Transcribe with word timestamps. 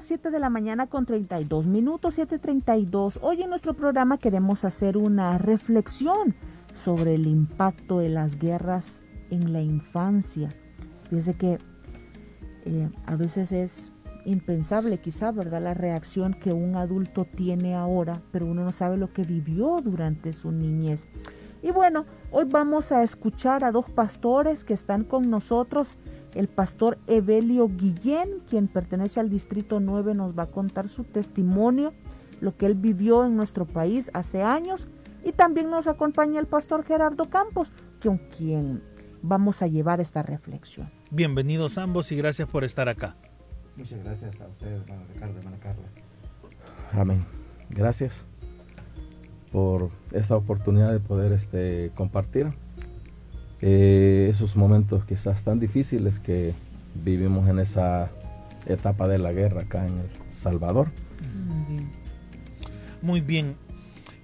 Las 0.00 0.06
7 0.06 0.30
de 0.30 0.38
la 0.38 0.48
mañana 0.48 0.86
con 0.86 1.04
32 1.04 1.66
minutos, 1.66 2.18
7.32. 2.18 3.18
Hoy 3.20 3.42
en 3.42 3.50
nuestro 3.50 3.74
programa 3.74 4.16
queremos 4.16 4.64
hacer 4.64 4.96
una 4.96 5.36
reflexión 5.36 6.34
sobre 6.72 7.16
el 7.16 7.26
impacto 7.26 7.98
de 7.98 8.08
las 8.08 8.38
guerras 8.38 9.02
en 9.28 9.52
la 9.52 9.60
infancia. 9.60 10.48
Fíjese 11.10 11.34
que 11.34 11.58
eh, 12.64 12.88
a 13.04 13.14
veces 13.16 13.52
es 13.52 13.90
impensable 14.24 14.96
quizá, 15.02 15.32
¿verdad? 15.32 15.60
La 15.60 15.74
reacción 15.74 16.32
que 16.32 16.54
un 16.54 16.76
adulto 16.76 17.26
tiene 17.26 17.74
ahora, 17.74 18.22
pero 18.32 18.46
uno 18.46 18.64
no 18.64 18.72
sabe 18.72 18.96
lo 18.96 19.12
que 19.12 19.24
vivió 19.24 19.82
durante 19.82 20.32
su 20.32 20.50
niñez. 20.50 21.08
Y 21.62 21.72
bueno, 21.72 22.06
hoy 22.30 22.44
vamos 22.46 22.90
a 22.90 23.02
escuchar 23.02 23.64
a 23.64 23.72
dos 23.72 23.90
pastores 23.90 24.64
que 24.64 24.74
están 24.74 25.04
con 25.04 25.28
nosotros. 25.28 25.96
El 26.34 26.48
pastor 26.48 26.98
Evelio 27.06 27.68
Guillén, 27.68 28.40
quien 28.48 28.68
pertenece 28.68 29.20
al 29.20 29.28
Distrito 29.28 29.80
9, 29.80 30.14
nos 30.14 30.38
va 30.38 30.44
a 30.44 30.46
contar 30.46 30.88
su 30.88 31.04
testimonio, 31.04 31.92
lo 32.40 32.56
que 32.56 32.66
él 32.66 32.74
vivió 32.74 33.24
en 33.26 33.36
nuestro 33.36 33.66
país 33.66 34.10
hace 34.14 34.42
años. 34.42 34.88
Y 35.22 35.32
también 35.32 35.70
nos 35.70 35.86
acompaña 35.86 36.40
el 36.40 36.46
pastor 36.46 36.84
Gerardo 36.84 37.28
Campos, 37.28 37.72
con 38.02 38.18
quien 38.18 38.82
vamos 39.20 39.60
a 39.60 39.66
llevar 39.66 40.00
esta 40.00 40.22
reflexión. 40.22 40.90
Bienvenidos 41.10 41.76
ambos 41.76 42.10
y 42.10 42.16
gracias 42.16 42.48
por 42.48 42.64
estar 42.64 42.88
acá. 42.88 43.16
Muchas 43.76 44.02
gracias 44.02 44.40
a 44.40 44.46
ustedes, 44.46 44.80
hermano 44.80 45.02
Ricardo, 45.12 45.38
hermana 45.38 45.58
Carla. 45.58 45.86
Amén. 46.92 47.24
Gracias 47.68 48.29
por 49.52 49.90
esta 50.12 50.36
oportunidad 50.36 50.92
de 50.92 51.00
poder 51.00 51.32
este, 51.32 51.90
compartir 51.94 52.48
eh, 53.60 54.28
esos 54.30 54.56
momentos 54.56 55.04
quizás 55.04 55.42
tan 55.42 55.60
difíciles 55.60 56.18
que 56.18 56.54
vivimos 56.94 57.48
en 57.48 57.58
esa 57.58 58.10
etapa 58.66 59.08
de 59.08 59.18
la 59.18 59.32
guerra 59.32 59.62
acá 59.62 59.86
en 59.86 59.98
El 59.98 60.08
Salvador. 60.32 60.88
Muy 63.02 63.20
bien. 63.20 63.56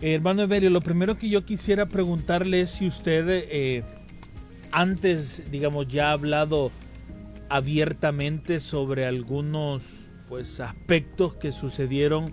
Eh, 0.01 0.15
hermano 0.15 0.43
Evelio, 0.43 0.71
lo 0.71 0.81
primero 0.81 1.17
que 1.17 1.29
yo 1.29 1.45
quisiera 1.45 1.87
preguntarle 1.87 2.63
es 2.63 2.71
si 2.71 2.87
usted 2.87 3.25
eh, 3.29 3.83
antes, 4.73 5.43
digamos, 5.51 5.89
ya 5.89 6.11
ha 6.11 6.13
hablado 6.13 6.71
abiertamente 7.49 8.61
sobre 8.61 9.07
algunos 9.07 10.07
pues 10.29 10.61
aspectos 10.61 11.35
que 11.35 11.53
sucedieron 11.53 12.33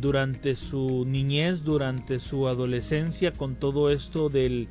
durante 0.00 0.54
su 0.54 1.04
niñez, 1.06 1.64
durante 1.64 2.18
su 2.18 2.48
adolescencia, 2.48 3.32
con 3.32 3.54
todo 3.56 3.90
esto 3.90 4.28
del, 4.28 4.68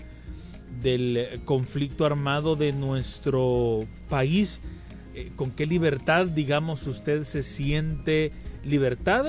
del 0.81 1.41
conflicto 1.45 2.05
armado 2.05 2.55
de 2.55 2.73
nuestro 2.73 3.81
país. 4.09 4.61
Eh, 5.16 5.31
¿Con 5.35 5.51
qué 5.51 5.66
libertad, 5.66 6.27
digamos, 6.27 6.88
usted 6.88 7.23
se 7.23 7.44
siente? 7.44 8.31
Libertad 8.63 9.25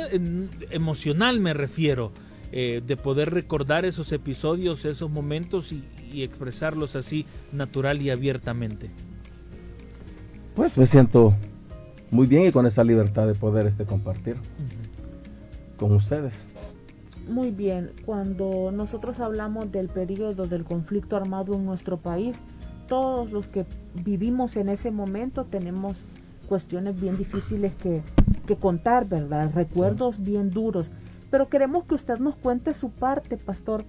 emocional 0.70 1.40
me 1.40 1.54
refiero, 1.54 2.12
eh, 2.52 2.82
de 2.86 2.96
poder 2.96 3.30
recordar 3.30 3.84
esos 3.84 4.12
episodios, 4.12 4.84
esos 4.84 5.10
momentos 5.10 5.72
y, 5.72 5.84
y 6.12 6.22
expresarlos 6.22 6.94
así 6.96 7.26
natural 7.52 8.00
y 8.00 8.10
abiertamente. 8.10 8.90
Pues 10.54 10.78
me 10.78 10.86
siento 10.86 11.34
muy 12.10 12.26
bien 12.28 12.46
y 12.46 12.52
con 12.52 12.64
esa 12.64 12.84
libertad 12.84 13.26
de 13.26 13.34
poder 13.34 13.66
este, 13.66 13.84
compartir 13.84 14.36
con 15.76 15.92
ustedes. 15.92 16.34
Muy 17.28 17.50
bien, 17.50 17.92
cuando 18.04 18.70
nosotros 18.70 19.18
hablamos 19.20 19.72
del 19.72 19.88
periodo 19.88 20.46
del 20.46 20.64
conflicto 20.64 21.16
armado 21.16 21.54
en 21.54 21.64
nuestro 21.64 21.96
país, 21.96 22.42
todos 22.86 23.32
los 23.32 23.48
que 23.48 23.64
vivimos 24.04 24.56
en 24.56 24.68
ese 24.68 24.90
momento 24.90 25.44
tenemos 25.44 26.04
cuestiones 26.48 27.00
bien 27.00 27.16
difíciles 27.16 27.72
que, 27.76 28.02
que 28.46 28.56
contar, 28.56 29.08
¿verdad? 29.08 29.50
Recuerdos 29.54 30.22
bien 30.22 30.50
duros. 30.50 30.90
Pero 31.30 31.48
queremos 31.48 31.84
que 31.84 31.94
usted 31.94 32.18
nos 32.18 32.36
cuente 32.36 32.74
su 32.74 32.90
parte, 32.90 33.38
pastor. 33.38 33.84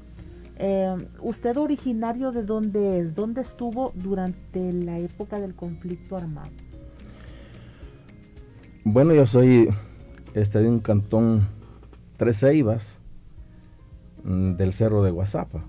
Eh, 0.57 0.95
¿Usted 1.21 1.57
originario 1.57 2.31
de 2.31 2.43
dónde 2.43 2.99
es? 2.99 3.13
¿Dónde 3.13 3.41
estuvo 3.41 3.91
durante 3.95 4.71
la 4.71 4.97
época 4.99 5.39
del 5.39 5.53
conflicto 5.53 6.15
armado? 6.15 6.49
Bueno, 8.85 9.13
yo 9.13 9.25
soy 9.25 9.69
este, 10.33 10.59
de 10.59 10.69
un 10.69 10.79
cantón 10.79 11.47
Tres 12.17 12.39
Ceibas 12.39 12.99
mm, 14.23 14.53
del 14.53 14.73
Cerro 14.73 15.03
de 15.03 15.11
Guasapa. 15.11 15.63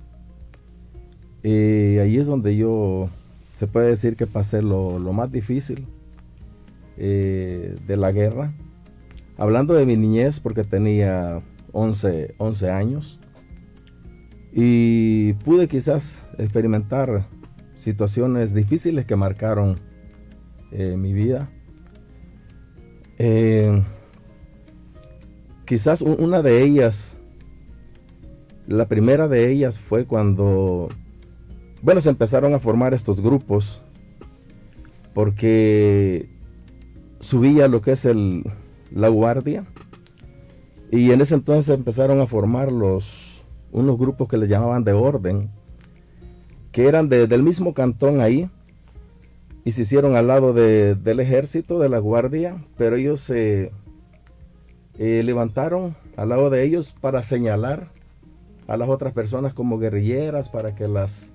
Y 1.43 1.99
ahí 1.99 2.19
es 2.19 2.27
donde 2.27 2.57
yo, 2.57 3.09
se 3.55 3.67
puede 3.67 3.89
decir 3.89 4.17
que 4.17 4.27
pasé 4.27 4.63
lo, 4.63 4.99
lo 4.99 5.13
más 5.13 5.31
difícil 5.31 5.87
eh, 6.99 7.77
de 7.87 7.97
la 7.97 8.11
guerra. 8.13 8.53
Hablando 9.39 9.75
de 9.75 9.85
mi 9.85 9.97
niñez, 9.97 10.41
porque 10.41 10.65
tenía 10.65 11.43
11, 11.73 12.35
11 12.39 12.71
años, 12.71 13.21
y 14.53 15.35
pude 15.45 15.69
quizás 15.69 16.23
experimentar 16.39 17.27
situaciones 17.79 18.55
difíciles 18.55 19.05
que 19.05 19.15
marcaron 19.15 19.77
eh, 20.73 20.97
mi 20.97 21.13
vida. 21.13 21.51
Eh, 23.19 23.83
quizás 25.67 26.01
una 26.01 26.43
de 26.43 26.63
ellas, 26.63 27.17
la 28.67 28.87
primera 28.87 29.29
de 29.29 29.51
ellas 29.51 29.79
fue 29.79 30.07
cuando, 30.07 30.89
bueno, 31.83 32.01
se 32.01 32.09
empezaron 32.09 32.55
a 32.55 32.59
formar 32.59 32.95
estos 32.95 33.21
grupos, 33.21 33.83
porque 35.13 36.29
subía 37.21 37.69
lo 37.69 37.83
que 37.83 37.93
es 37.93 38.05
el, 38.05 38.45
la 38.93 39.09
guardia, 39.09 39.67
y 40.91 41.11
en 41.11 41.21
ese 41.21 41.35
entonces 41.35 41.75
empezaron 41.75 42.21
a 42.21 42.27
formar 42.27 42.71
los 42.71 43.43
unos 43.73 43.99
grupos 43.99 44.29
que 44.29 44.39
le 44.39 44.49
llamaban 44.49 44.85
de 44.85 44.93
orden, 44.93 45.51
que 46.71 46.87
eran 46.87 47.09
del 47.09 47.43
mismo 47.43 47.75
cantón 47.75 48.21
ahí, 48.21 48.49
y 49.65 49.73
se 49.73 49.83
hicieron 49.83 50.15
al 50.15 50.29
lado 50.29 50.53
del 50.53 51.21
ejército, 51.21 51.81
de 51.81 51.89
la 51.89 51.99
guardia, 51.99 52.65
pero 52.77 52.95
ellos 52.97 53.21
se 53.21 53.73
levantaron 54.99 55.95
al 56.17 56.31
lado 56.31 56.51
de 56.51 56.63
ellos 56.65 56.95
para 57.01 57.23
señalar 57.23 57.91
a 58.67 58.77
las 58.77 58.89
otras 58.89 59.13
personas 59.13 59.55
como 59.55 59.79
guerrilleras, 59.79 60.49
para 60.49 60.75
que 60.75 60.89
las 60.89 61.31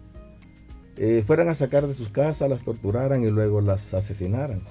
eh, 0.97 1.23
fueran 1.25 1.49
a 1.49 1.55
sacar 1.55 1.87
de 1.87 1.93
sus 1.93 2.09
casas, 2.09 2.49
las 2.49 2.63
torturaran 2.63 3.23
y 3.23 3.29
luego 3.29 3.61
las 3.61 3.93
asesinaran. 3.93 4.63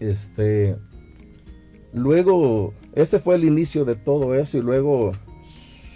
Este, 0.00 0.76
luego, 1.92 2.74
ese 2.94 3.20
fue 3.20 3.36
el 3.36 3.44
inicio 3.44 3.84
de 3.84 3.94
todo 3.94 4.34
eso 4.34 4.58
y 4.58 4.62
luego 4.62 5.12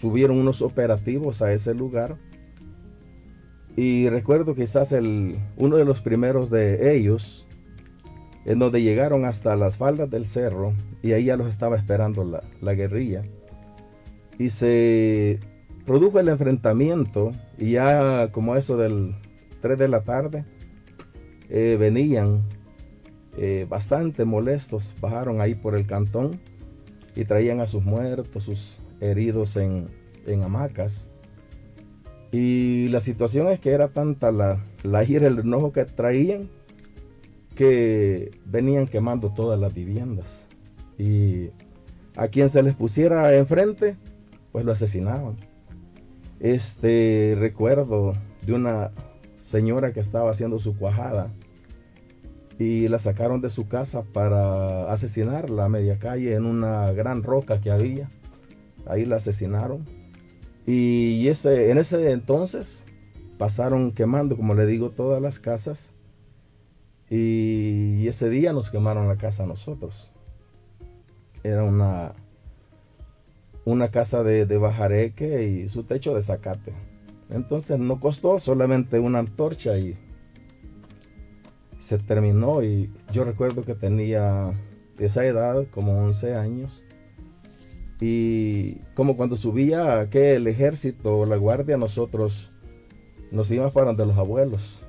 subieron 0.01 0.39
unos 0.39 0.63
operativos 0.63 1.43
a 1.43 1.53
ese 1.53 1.75
lugar. 1.75 2.17
Y 3.77 4.09
recuerdo 4.09 4.55
quizás 4.55 4.93
el, 4.93 5.39
uno 5.57 5.77
de 5.77 5.85
los 5.85 6.01
primeros 6.01 6.51
de 6.51 6.97
ellos, 6.97 7.48
en 8.49 8.59
donde 8.59 8.81
llegaron 8.81 9.27
hasta 9.27 9.55
las 9.57 9.77
faldas 9.77 10.09
del 10.09 10.25
cerro, 10.25 10.73
y 11.03 11.13
ahí 11.13 11.27
ya 11.27 11.37
los 11.37 11.49
estaba 11.49 11.77
esperando 11.77 12.25
la, 12.25 12.43
la 12.63 12.73
guerrilla. 12.73 13.23
Y 14.39 14.49
se 14.49 15.39
produjo 15.85 16.19
el 16.19 16.31
enfrentamiento, 16.31 17.33
y 17.59 17.73
ya 17.73 18.33
como 18.33 18.57
eso 18.57 18.79
del 18.79 19.15
3 19.61 19.79
de 19.79 19.89
la 19.89 20.03
tarde, 20.03 20.47
eh, 21.51 21.77
venían 21.79 22.43
eh, 23.37 23.67
bastante 23.69 24.25
molestos, 24.25 24.95
bajaron 24.99 25.43
ahí 25.43 25.55
por 25.55 25.75
el 25.75 25.87
cantón 25.87 26.41
y 27.15 27.27
traían 27.27 27.61
a 27.61 27.67
sus 27.67 27.85
muertos, 27.85 28.45
sus 28.45 28.79
heridos 29.03 29.59
en, 29.59 29.89
en 30.27 30.43
hamacas. 30.43 31.11
Y 32.33 32.89
la 32.89 33.01
situación 33.01 33.49
es 33.49 33.61
que 33.61 33.73
era 33.73 33.89
tanta 33.89 34.33
la, 34.33 34.65
la 34.83 35.05
ira, 35.05 35.27
el 35.27 35.39
enojo 35.39 35.71
que 35.71 35.85
traían, 35.85 36.49
que 37.59 38.31
venían 38.45 38.87
quemando 38.87 39.31
todas 39.31 39.59
las 39.59 39.75
viviendas. 39.75 40.47
Y 40.97 41.51
a 42.15 42.29
quien 42.29 42.51
se 42.51 42.63
les 42.63 42.77
pusiera 42.77 43.35
enfrente, 43.35 43.97
pues 44.53 44.65
lo 44.65 44.71
asesinaban. 44.71 45.35
Este 46.39 47.35
recuerdo 47.37 48.13
de 48.47 48.53
una 48.53 48.93
señora 49.43 49.93
que 49.93 49.99
estaba 49.99 50.31
haciendo 50.31 50.61
su 50.61 50.77
cuajada 50.77 51.33
y 52.61 52.87
la 52.87 53.01
sacaron 53.01 53.41
de 53.41 53.51
su 53.51 53.67
casa 53.67 54.05
para 54.05 54.93
asesinarla 54.93 55.65
a 55.65 55.69
media 55.69 55.99
calle 55.99 56.35
en 56.37 56.47
una 56.47 56.93
gran 56.93 57.25
roca 57.25 57.61
que 57.61 57.73
había. 57.73 58.09
Ahí 58.87 59.05
la 59.05 59.17
asesinaron. 59.17 59.85
Y 60.65 61.27
ese, 61.27 61.73
en 61.73 61.79
ese 61.79 62.13
entonces 62.13 62.85
pasaron 63.37 63.91
quemando, 63.91 64.37
como 64.37 64.55
le 64.55 64.65
digo, 64.65 64.91
todas 64.91 65.21
las 65.21 65.41
casas. 65.41 65.91
Y 67.11 68.07
ese 68.07 68.29
día 68.29 68.53
nos 68.53 68.71
quemaron 68.71 69.09
la 69.09 69.17
casa 69.17 69.45
a 69.45 69.47
nosotros. 69.47 70.11
Era 71.43 71.65
una, 71.65 72.13
una 73.65 73.91
casa 73.91 74.23
de, 74.23 74.45
de 74.47 74.59
bajareque 74.59 75.45
y 75.45 75.69
su 75.69 75.85
techo 75.85 76.15
de 76.15 76.23
zacate. 76.23 76.73
Entonces 77.31 77.79
no 77.79 78.01
costó 78.01 78.41
solamente 78.41 78.99
una 78.99 79.21
antorcha 79.21 79.79
y 79.79 79.97
se 81.81 81.99
terminó 81.99 82.63
y 82.63 82.91
yo 83.13 83.25
recuerdo 83.25 83.63
que 83.63 83.75
tenía 83.75 84.53
esa 84.99 85.25
edad, 85.25 85.67
como 85.71 85.99
11 86.05 86.35
años, 86.35 86.85
y 88.01 88.75
como 88.95 89.17
cuando 89.17 89.37
subía 89.37 90.09
que 90.11 90.37
el 90.37 90.47
ejército 90.47 91.19
o 91.19 91.27
la 91.27 91.37
guardia, 91.37 91.77
nosotros 91.77 92.53
nos 93.33 93.51
íbamos 93.51 93.73
para 93.73 93.87
donde 93.87 94.07
los 94.07 94.19
abuelos, 94.19 94.85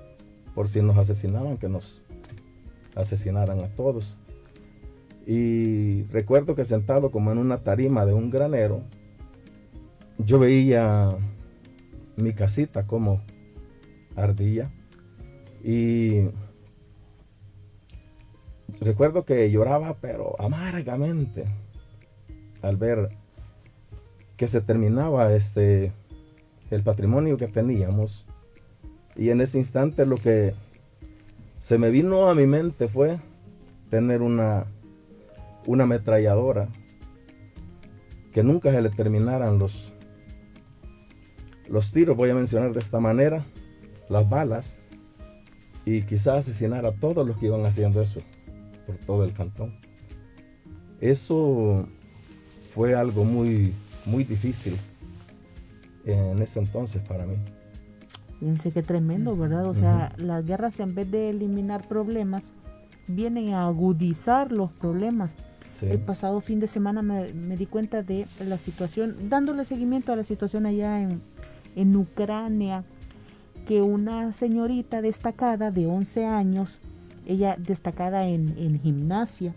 por 0.53 0.67
si 0.67 0.81
nos 0.81 0.97
asesinaban, 0.97 1.57
que 1.57 1.69
nos 1.69 2.01
asesinaran 2.99 3.59
a 3.59 3.67
todos. 3.69 4.17
Y 5.25 6.03
recuerdo 6.03 6.55
que 6.55 6.65
sentado 6.65 7.11
como 7.11 7.31
en 7.31 7.37
una 7.37 7.59
tarima 7.59 8.05
de 8.05 8.13
un 8.13 8.29
granero, 8.29 8.81
yo 10.17 10.39
veía 10.39 11.09
mi 12.17 12.33
casita 12.33 12.85
como 12.85 13.21
ardilla 14.15 14.71
y 15.63 16.29
recuerdo 18.81 19.25
que 19.25 19.49
lloraba, 19.51 19.97
pero 20.01 20.35
amargamente, 20.39 21.45
al 22.61 22.77
ver 22.77 23.09
que 24.37 24.47
se 24.47 24.61
terminaba 24.61 25.33
este 25.33 25.91
el 26.71 26.83
patrimonio 26.83 27.37
que 27.37 27.47
teníamos. 27.47 28.25
Y 29.15 29.31
en 29.31 29.41
ese 29.41 29.57
instante 29.57 30.05
lo 30.05 30.15
que 30.15 30.53
se 31.69 31.77
me 31.77 31.91
vino 31.91 32.27
a 32.27 32.33
mi 32.33 32.47
mente 32.47 32.87
fue 32.87 33.19
tener 33.91 34.23
una, 34.23 34.65
una 35.67 35.83
ametralladora 35.83 36.67
que 38.33 38.41
nunca 38.41 38.71
se 38.71 38.81
le 38.81 38.89
terminaran 38.89 39.59
los, 39.59 39.93
los 41.67 41.91
tiros, 41.91 42.17
voy 42.17 42.31
a 42.31 42.33
mencionar 42.33 42.73
de 42.73 42.79
esta 42.79 42.99
manera, 42.99 43.45
las 44.09 44.27
balas, 44.27 44.77
y 45.85 46.01
quizás 46.01 46.37
asesinar 46.37 46.87
a 46.87 46.91
todos 46.91 47.27
los 47.27 47.37
que 47.37 47.45
iban 47.45 47.63
haciendo 47.67 48.01
eso 48.01 48.19
por 48.87 48.97
todo 48.97 49.23
el 49.23 49.33
cantón. 49.33 49.79
Eso 50.99 51.87
fue 52.71 52.95
algo 52.95 53.25
muy, 53.25 53.75
muy 54.07 54.23
difícil 54.23 54.75
en 56.03 56.41
ese 56.41 56.61
entonces 56.61 56.99
para 57.07 57.27
mí. 57.27 57.35
Fíjense 58.39 58.71
qué 58.71 58.83
tremendo, 58.83 59.35
¿verdad? 59.35 59.65
O 59.65 59.75
sea, 59.75 60.13
las 60.17 60.45
guerras 60.45 60.79
en 60.79 60.95
vez 60.95 61.11
de 61.11 61.29
eliminar 61.29 61.87
problemas, 61.87 62.51
vienen 63.07 63.53
a 63.53 63.65
agudizar 63.65 64.51
los 64.51 64.71
problemas. 64.71 65.35
El 65.81 65.99
pasado 65.99 66.41
fin 66.41 66.59
de 66.59 66.67
semana 66.67 67.01
me, 67.01 67.27
di 67.55 67.65
cuenta 67.65 68.03
de 68.03 68.27
la 68.45 68.57
situación, 68.57 69.15
dándole 69.29 69.63
seguimiento 69.63 70.11
a 70.11 70.17
la 70.17 70.23
situación 70.23 70.65
allá 70.65 71.01
en, 71.01 71.21
en 71.75 71.95
Ucrania, 71.95 72.83
que 73.65 73.81
una 73.81 74.33
señorita 74.33 75.01
destacada 75.01 75.71
de 75.71 75.87
11 75.87 76.25
años 76.25 76.79
ella 77.29 77.55
destacada 77.59 78.25
en, 78.25 78.79
gimnasia 78.81 79.53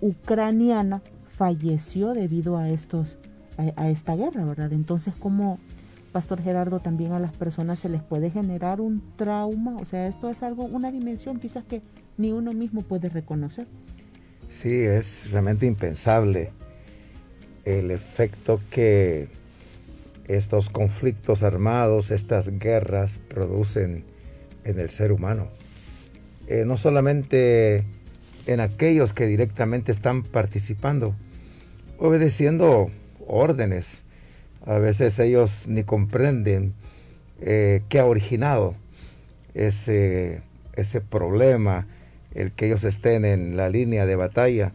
ucraniana, 0.00 1.02
falleció 1.28 2.14
debido 2.14 2.56
a 2.56 2.70
estos 2.70 3.18
a, 3.58 3.90
esta 3.90 4.16
guerra, 4.16 4.44
¿verdad? 4.44 4.72
Entonces, 4.72 5.12
como 5.14 5.58
Pastor 6.12 6.42
Gerardo 6.42 6.80
también 6.80 7.12
a 7.12 7.18
las 7.18 7.36
personas 7.36 7.78
se 7.78 7.88
les 7.88 8.02
puede 8.02 8.30
generar 8.30 8.80
un 8.80 9.02
trauma, 9.16 9.76
o 9.76 9.84
sea, 9.84 10.06
esto 10.06 10.30
es 10.30 10.42
algo, 10.42 10.64
una 10.64 10.90
dimensión 10.90 11.38
quizás 11.38 11.64
que 11.64 11.82
ni 12.16 12.32
uno 12.32 12.52
mismo 12.52 12.82
puede 12.82 13.08
reconocer. 13.08 13.66
Sí, 14.48 14.82
es 14.82 15.30
realmente 15.30 15.66
impensable 15.66 16.50
el 17.64 17.90
efecto 17.90 18.60
que 18.70 19.28
estos 20.26 20.70
conflictos 20.70 21.42
armados, 21.42 22.10
estas 22.10 22.58
guerras 22.58 23.18
producen 23.28 24.04
en 24.64 24.78
el 24.78 24.90
ser 24.90 25.12
humano. 25.12 25.48
Eh, 26.46 26.64
no 26.66 26.78
solamente 26.78 27.84
en 28.46 28.60
aquellos 28.60 29.12
que 29.12 29.26
directamente 29.26 29.92
están 29.92 30.22
participando, 30.22 31.14
obedeciendo 31.98 32.90
órdenes. 33.26 34.04
A 34.68 34.76
veces 34.76 35.18
ellos 35.18 35.66
ni 35.66 35.82
comprenden 35.82 36.74
eh, 37.40 37.80
qué 37.88 38.00
ha 38.00 38.04
originado 38.04 38.74
ese, 39.54 40.42
ese 40.74 41.00
problema, 41.00 41.86
el 42.34 42.52
que 42.52 42.66
ellos 42.66 42.84
estén 42.84 43.24
en 43.24 43.56
la 43.56 43.70
línea 43.70 44.04
de 44.04 44.14
batalla, 44.14 44.72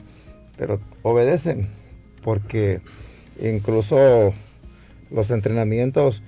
pero 0.58 0.80
obedecen 1.04 1.68
porque 2.24 2.82
incluso 3.40 4.34
los 5.12 5.30
entrenamientos 5.30 6.24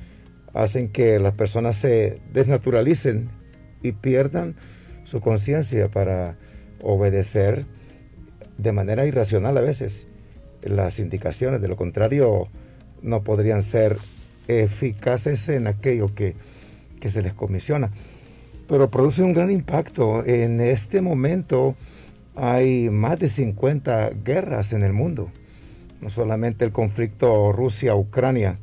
hacen 0.54 0.90
que 0.90 1.18
las 1.18 1.34
personas 1.34 1.76
se 1.76 2.20
desnaturalicen 2.34 3.30
y 3.82 3.94
pierdan 3.94 4.56
su 5.06 5.22
conciencia 5.22 5.90
para 5.90 6.38
obedecer 6.84 7.66
de 8.60 8.72
manera 8.72 9.08
irracional 9.08 9.58
a 9.58 9.62
veces 9.62 10.08
las 10.62 11.00
indicaciones. 11.00 11.62
De 11.62 11.68
lo 11.68 11.76
contrario, 11.78 12.48
no 13.06 13.22
podrían 13.22 13.64
ser 13.64 13.98
eficaces 14.48 15.48
en 15.50 15.68
aquello 15.68 16.14
que, 16.14 16.36
que 17.00 17.10
se 17.10 17.22
les 17.22 17.34
comisiona. 17.34 17.92
Pero 18.68 18.90
produce 18.90 19.24
un 19.24 19.34
gran 19.34 19.52
impacto. 19.52 20.26
En 20.26 20.60
este 20.60 21.02
momento 21.02 21.76
hay 22.36 22.90
más 22.90 23.20
de 23.20 23.30
50 23.30 24.10
guerras 24.24 24.74
en 24.74 24.84
el 24.84 24.92
mundo. 24.92 25.30
No 26.02 26.10
solamente 26.10 26.66
el 26.66 26.72
conflicto 26.72 27.52
Rusia-Ucrania, 27.52 28.58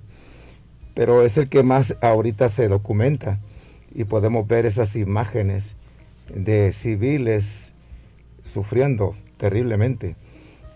pero 0.95 1.25
es 1.25 1.39
el 1.39 1.49
que 1.49 1.63
más 1.63 1.97
ahorita 2.03 2.49
se 2.49 2.69
documenta 2.69 3.39
y 3.95 4.05
podemos 4.05 4.47
ver 4.47 4.67
esas 4.67 4.97
imágenes 4.97 5.77
de 6.35 6.73
civiles 6.73 7.73
sufriendo 8.45 9.15
terriblemente, 9.39 10.17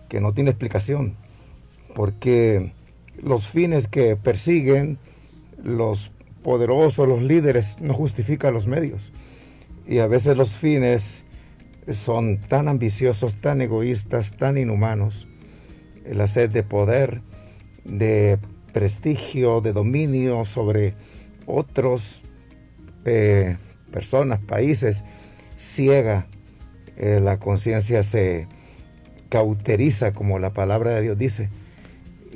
que 0.09 0.21
no 0.21 0.33
tiene 0.33 0.51
explicación, 0.51 1.15
porque 1.95 2.73
los 3.23 3.49
fines 3.49 3.89
que 3.89 4.17
persiguen 4.17 4.99
los 5.63 6.13
poderosos, 6.43 7.09
los 7.09 7.23
líderes, 7.23 7.81
no 7.81 7.95
justifican 7.95 8.55
los 8.55 8.67
medios. 8.67 9.13
Y 9.87 9.99
a 9.99 10.07
veces 10.07 10.37
los 10.37 10.51
fines 10.51 11.25
son 11.91 12.39
tan 12.39 12.69
ambiciosos, 12.69 13.37
tan 13.41 13.61
egoístas, 13.61 14.37
tan 14.37 14.59
inhumanos. 14.59 15.29
La 16.09 16.27
sed 16.27 16.51
de 16.51 16.63
poder, 16.63 17.21
de 17.85 18.39
prestigio, 18.73 19.61
de 19.61 19.73
dominio 19.73 20.45
sobre 20.45 20.95
otros 21.47 22.23
eh, 23.05 23.57
personas, 23.91 24.41
países, 24.41 25.05
ciega, 25.57 26.27
eh, 26.97 27.21
la 27.23 27.39
conciencia 27.39 28.03
se 28.03 28.47
cauteriza, 29.29 30.13
como 30.13 30.39
la 30.39 30.51
palabra 30.53 30.93
de 30.93 31.03
Dios 31.03 31.19
dice. 31.19 31.49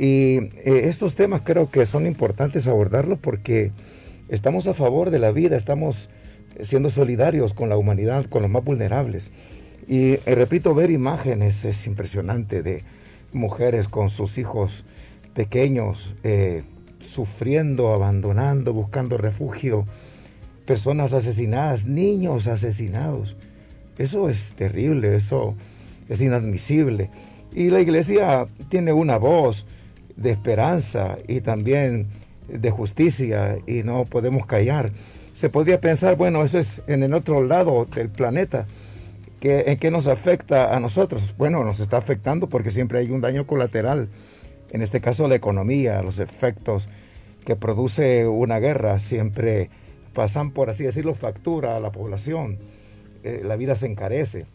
Y 0.00 0.38
eh, 0.64 0.82
estos 0.84 1.14
temas 1.14 1.42
creo 1.44 1.70
que 1.70 1.84
son 1.84 2.06
importantes 2.06 2.66
abordarlos 2.66 3.18
porque 3.18 3.70
estamos 4.30 4.66
a 4.66 4.72
favor 4.72 5.10
de 5.10 5.18
la 5.18 5.30
vida, 5.30 5.58
estamos 5.58 6.08
siendo 6.62 6.88
solidarios 6.88 7.52
con 7.52 7.68
la 7.68 7.76
humanidad, 7.76 8.24
con 8.24 8.40
los 8.40 8.50
más 8.50 8.64
vulnerables. 8.64 9.30
Y 9.86 10.12
eh, 10.12 10.20
repito, 10.24 10.74
ver 10.74 10.90
imágenes 10.90 11.66
es 11.66 11.86
impresionante 11.86 12.62
de 12.62 12.82
mujeres 13.34 13.88
con 13.88 14.08
sus 14.08 14.38
hijos 14.38 14.86
pequeños, 15.34 16.14
sufriendo, 16.98 17.92
abandonando, 17.92 18.72
buscando 18.72 19.18
refugio 19.18 19.84
personas 20.66 21.12
asesinadas, 21.12 21.84
niños 21.84 22.46
asesinados. 22.46 23.36
Eso 23.98 24.30
es 24.30 24.54
terrible, 24.54 25.14
eso 25.14 25.54
es 26.08 26.22
inadmisible. 26.22 27.10
Y 27.52 27.68
la 27.68 27.80
iglesia 27.80 28.46
tiene 28.70 28.94
una 28.94 29.18
voz 29.18 29.66
de 30.20 30.30
esperanza 30.30 31.18
y 31.26 31.40
también 31.40 32.06
de 32.46 32.70
justicia 32.70 33.58
y 33.66 33.82
no 33.82 34.04
podemos 34.04 34.46
callar. 34.46 34.92
Se 35.32 35.48
podría 35.48 35.80
pensar, 35.80 36.16
bueno, 36.16 36.44
eso 36.44 36.58
es 36.58 36.82
en 36.86 37.02
el 37.02 37.14
otro 37.14 37.42
lado 37.42 37.86
del 37.86 38.10
planeta. 38.10 38.66
¿En 39.42 39.78
qué 39.78 39.90
nos 39.90 40.06
afecta 40.06 40.76
a 40.76 40.80
nosotros? 40.80 41.34
Bueno, 41.38 41.64
nos 41.64 41.80
está 41.80 41.96
afectando 41.96 42.48
porque 42.48 42.70
siempre 42.70 42.98
hay 42.98 43.10
un 43.10 43.22
daño 43.22 43.46
colateral. 43.46 44.08
En 44.70 44.82
este 44.82 45.00
caso 45.00 45.26
la 45.28 45.36
economía, 45.36 46.02
los 46.02 46.18
efectos 46.18 46.88
que 47.46 47.56
produce 47.56 48.26
una 48.26 48.58
guerra 48.58 48.98
siempre 48.98 49.70
pasan, 50.12 50.50
por 50.50 50.68
así 50.68 50.84
decirlo, 50.84 51.14
factura 51.14 51.76
a 51.76 51.80
la 51.80 51.90
población. 51.90 52.58
eh, 53.22 53.42
la 53.44 53.56
vida 53.56 53.74
se 53.74 53.86
encarece. 53.86 54.46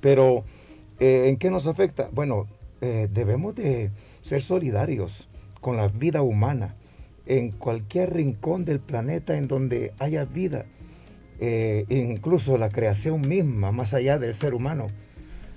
Pero, 0.00 0.44
eh, 1.00 1.28
¿en 1.28 1.36
qué 1.36 1.50
nos 1.50 1.66
afecta? 1.66 2.08
Bueno, 2.12 2.46
eh, 2.80 3.08
debemos 3.10 3.54
de 3.54 3.90
ser 4.22 4.42
solidarios 4.42 5.28
con 5.60 5.76
la 5.76 5.88
vida 5.88 6.22
humana 6.22 6.76
en 7.26 7.52
cualquier 7.52 8.14
rincón 8.14 8.64
del 8.64 8.80
planeta 8.80 9.36
en 9.36 9.46
donde 9.46 9.92
haya 9.98 10.24
vida, 10.24 10.66
incluso 11.88 12.56
la 12.58 12.68
creación 12.68 13.20
misma, 13.20 13.72
más 13.72 13.94
allá 13.94 14.18
del 14.18 14.34
ser 14.34 14.54
humano. 14.54 14.88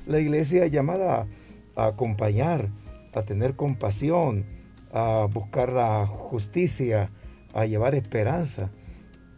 La 0.05 0.19
iglesia 0.19 0.65
es 0.65 0.71
llamada 0.71 1.27
a 1.75 1.85
acompañar, 1.85 2.69
a 3.13 3.23
tener 3.23 3.55
compasión, 3.55 4.45
a 4.91 5.27
buscar 5.31 5.71
la 5.71 6.05
justicia, 6.05 7.09
a 7.53 7.65
llevar 7.65 7.95
esperanza. 7.95 8.69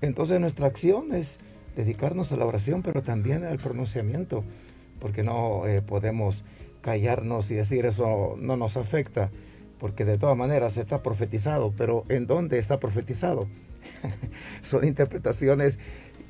Entonces 0.01 0.39
nuestra 0.39 0.67
acción 0.67 1.13
es 1.13 1.39
dedicarnos 1.75 2.31
a 2.31 2.38
la 2.38 2.46
oración, 2.46 2.81
pero 2.81 3.01
también 3.01 3.43
al 3.43 3.57
pronunciamiento, 3.57 4.43
porque 5.00 5.24
no 5.24 5.65
eh, 5.67 5.81
podemos 5.81 6.43
callarnos 6.88 7.51
y 7.51 7.56
decir 7.56 7.86
eso 7.86 8.38
no 8.39 8.56
nos 8.56 8.77
afecta, 8.77 9.29
porque 9.77 10.06
de 10.06 10.17
todas 10.17 10.38
maneras 10.38 10.77
está 10.77 11.03
profetizado, 11.03 11.74
pero 11.77 12.06
¿en 12.08 12.27
dónde 12.27 12.60
está 12.60 12.79
profetizado? 12.79 13.46
Son 14.62 14.88
interpretaciones 14.88 15.79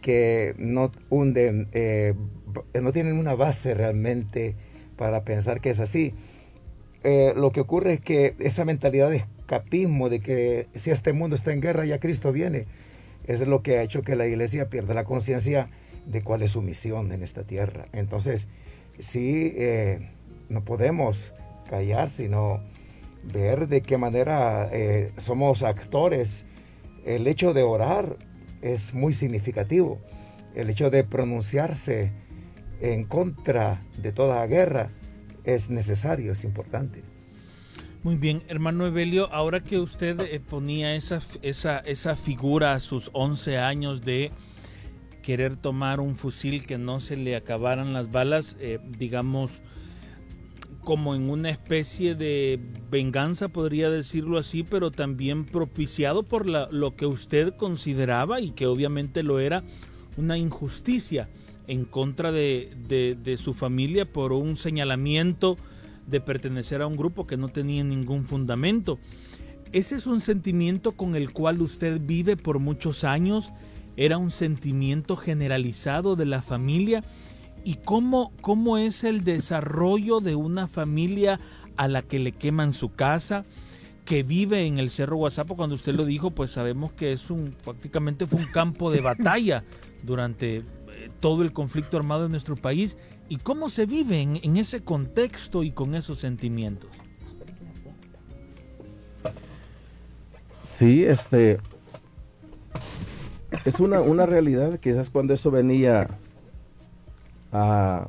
que 0.02 0.56
no 0.58 0.92
hunden, 1.12 1.68
eh, 1.74 2.16
no 2.74 2.92
tienen 2.92 3.20
una 3.20 3.36
base 3.36 3.76
realmente 3.76 4.56
para 4.96 5.24
pensar 5.24 5.62
que 5.62 5.70
es 5.70 5.80
así. 5.80 6.16
Eh, 7.04 7.34
lo 7.36 7.52
que 7.52 7.60
ocurre 7.60 7.94
es 7.94 8.02
que 8.02 8.34
esa 8.40 8.66
mentalidad 8.66 9.12
de 9.12 9.18
escapismo, 9.18 10.10
de 10.10 10.22
que 10.22 10.70
si 10.74 10.90
este 10.90 11.14
mundo 11.14 11.36
está 11.36 11.54
en 11.54 11.62
guerra, 11.62 11.86
ya 11.86 12.00
Cristo 12.00 12.32
viene, 12.32 12.66
es 13.28 13.48
lo 13.48 13.62
que 13.62 13.78
ha 13.78 13.84
hecho 13.84 14.02
que 14.02 14.16
la 14.16 14.26
iglesia 14.26 14.72
pierda 14.72 14.96
la 14.96 15.04
conciencia 15.04 15.70
de 16.08 16.24
cuál 16.24 16.42
es 16.42 16.50
su 16.50 16.64
misión 16.64 17.12
en 17.12 17.22
esta 17.22 17.44
tierra. 17.44 17.90
Entonces, 17.94 18.48
sí, 18.98 19.54
eh, 19.56 20.17
no 20.50 20.64
podemos 20.64 21.34
callar, 21.70 22.10
sino 22.10 22.62
ver 23.24 23.68
de 23.68 23.82
qué 23.82 23.98
manera 23.98 24.70
eh, 24.72 25.12
somos 25.18 25.64
actores. 25.64 26.46
El 27.06 27.28
hecho 27.28 27.54
de 27.54 27.64
orar 27.64 28.18
es 28.62 28.94
muy 28.94 29.14
significativo. 29.14 30.00
El 30.56 30.70
hecho 30.70 30.90
de 30.90 31.04
pronunciarse 31.04 32.12
en 32.82 33.04
contra 33.04 33.82
de 33.98 34.12
toda 34.12 34.46
guerra 34.46 34.92
es 35.44 35.70
necesario, 35.70 36.34
es 36.34 36.44
importante. 36.44 37.04
Muy 38.04 38.16
bien, 38.16 38.44
hermano 38.48 38.86
Evelio, 38.86 39.28
ahora 39.34 39.62
que 39.62 39.80
usted 39.80 40.20
eh, 40.22 40.40
ponía 40.40 40.96
esa, 40.96 41.22
esa, 41.42 41.80
esa 41.80 42.16
figura 42.16 42.74
a 42.74 42.80
sus 42.80 43.10
11 43.14 43.58
años 43.58 44.02
de 44.02 44.32
querer 45.24 45.58
tomar 45.58 46.00
un 46.00 46.16
fusil 46.16 46.66
que 46.66 46.78
no 46.78 47.02
se 47.02 47.18
le 47.18 47.36
acabaran 47.36 47.92
las 47.92 48.12
balas, 48.12 48.56
eh, 48.62 48.80
digamos, 48.98 49.62
como 50.88 51.16
en 51.16 51.30
una 51.30 51.50
especie 51.50 52.16
de 52.16 52.62
venganza, 52.90 53.50
podría 53.50 53.90
decirlo 53.90 54.38
así, 54.38 54.64
pero 54.64 54.90
también 54.90 55.44
propiciado 55.44 56.24
por 56.24 56.46
lo 56.46 56.96
que 56.96 57.06
usted 57.06 57.54
consideraba 57.58 58.40
y 58.40 58.52
que 58.52 58.68
obviamente 58.68 59.22
lo 59.22 59.42
era, 59.42 59.66
una 60.16 60.38
injusticia 60.38 61.28
en 61.68 61.84
contra 61.84 62.32
de, 62.32 62.70
de 62.88 63.38
su 63.38 63.54
familia 63.54 64.06
por 64.06 64.32
un 64.32 64.56
señalamiento 64.56 65.58
de 66.06 66.22
pertenecer 66.22 66.82
a 66.82 66.88
un 66.88 66.96
grupo 66.96 67.28
que 67.28 67.36
no 67.36 67.50
tenía 67.50 67.84
ningún 67.84 68.24
fundamento. 68.24 68.98
Ese 69.74 69.98
es 69.98 70.08
un 70.08 70.22
sentimiento 70.22 70.94
con 70.94 71.18
el 71.18 71.34
cual 71.34 71.62
usted 71.62 72.00
vive 72.02 72.38
por 72.38 72.60
muchos 72.60 73.04
años, 73.04 73.52
era 73.98 74.18
un 74.18 74.32
sentimiento 74.32 75.18
generalizado 75.18 76.16
de 76.16 76.28
la 76.28 76.42
familia. 76.42 77.04
¿Y 77.68 77.76
cómo, 77.84 78.32
cómo 78.40 78.78
es 78.78 79.04
el 79.04 79.26
desarrollo 79.26 80.22
de 80.22 80.36
una 80.36 80.70
familia 80.70 81.38
a 81.76 81.90
la 81.90 82.02
que 82.02 82.18
le 82.18 82.32
queman 82.32 82.72
su 82.72 82.94
casa? 82.94 83.44
que 84.06 84.24
vive 84.24 84.66
en 84.66 84.78
el 84.78 84.90
Cerro 84.90 85.18
Guasapo, 85.18 85.58
cuando 85.58 85.76
usted 85.76 85.94
lo 85.94 86.06
dijo, 86.06 86.32
pues 86.32 86.52
sabemos 86.52 86.94
que 86.94 87.12
es 87.12 87.30
un, 87.30 87.54
prácticamente 87.62 88.26
fue 88.26 88.40
un 88.40 88.46
campo 88.54 88.90
de 88.90 89.02
batalla 89.02 89.66
durante 90.02 90.64
todo 91.20 91.42
el 91.42 91.52
conflicto 91.52 91.98
armado 91.98 92.24
en 92.24 92.32
nuestro 92.32 92.56
país 92.56 92.98
y 93.28 93.36
cómo 93.36 93.68
se 93.68 93.86
vive 93.86 94.22
en, 94.22 94.56
ese 94.56 94.82
contexto 94.82 95.62
y 95.64 95.72
con 95.72 95.94
esos 95.94 96.20
sentimientos. 96.20 96.90
Sí, 100.62 101.04
este 101.04 101.60
es 103.66 103.82
una, 103.82 104.00
una 104.00 104.26
realidad, 104.26 104.80
quizás 104.80 105.10
cuando 105.10 105.34
eso 105.34 105.52
venía 105.52 106.18
a, 107.52 108.08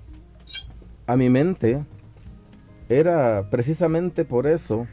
a 1.06 1.16
mi 1.16 1.28
mente, 1.30 1.84
era 2.88 3.48
precisamente 3.50 4.24
por 4.24 4.46
eso, 4.46 4.86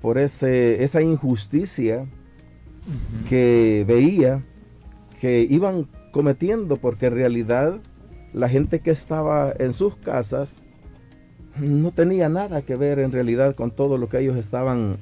por 0.00 0.18
ese, 0.18 0.82
esa 0.82 1.02
injusticia 1.02 2.06
que 3.28 3.84
veía 3.86 4.42
que 5.20 5.46
iban 5.48 5.88
cometiendo, 6.10 6.76
porque 6.76 7.06
en 7.06 7.14
realidad 7.14 7.80
la 8.32 8.48
gente 8.48 8.80
que 8.80 8.90
estaba 8.90 9.52
en 9.58 9.72
sus 9.72 9.96
casas 9.96 10.56
no 11.58 11.92
tenía 11.92 12.28
nada 12.28 12.62
que 12.62 12.74
ver 12.74 12.98
en 12.98 13.12
realidad 13.12 13.54
con 13.54 13.70
todo 13.70 13.96
lo 13.96 14.08
que 14.08 14.18
ellos 14.18 14.36
estaban 14.36 14.96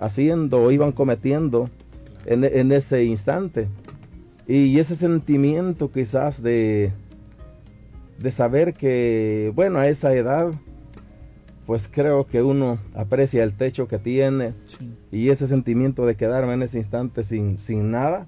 haciendo 0.00 0.60
o 0.60 0.70
iban 0.70 0.92
cometiendo 0.92 1.70
en, 2.26 2.72
ese 2.72 3.04
instante. 3.04 3.68
Y 4.46 4.78
ese 4.78 4.96
sentimiento 4.96 5.90
quizás 5.90 6.42
de, 6.42 6.92
de 8.18 8.30
saber 8.30 8.74
que, 8.74 9.52
bueno, 9.54 9.78
a 9.78 9.88
esa 9.88 10.12
edad, 10.14 10.52
pues 11.66 11.88
creo 11.90 12.26
que 12.26 12.42
uno 12.42 12.78
aprecia 12.94 13.42
el 13.42 13.56
techo 13.56 13.88
que 13.88 13.98
tiene 13.98 14.54
y 15.10 15.30
ese 15.30 15.46
sentimiento 15.46 16.06
de 16.06 16.14
quedarme 16.14 16.54
en 16.54 16.62
ese 16.62 16.78
instante 16.78 17.24
sin, 17.24 17.58
sin 17.58 17.90
nada, 17.90 18.26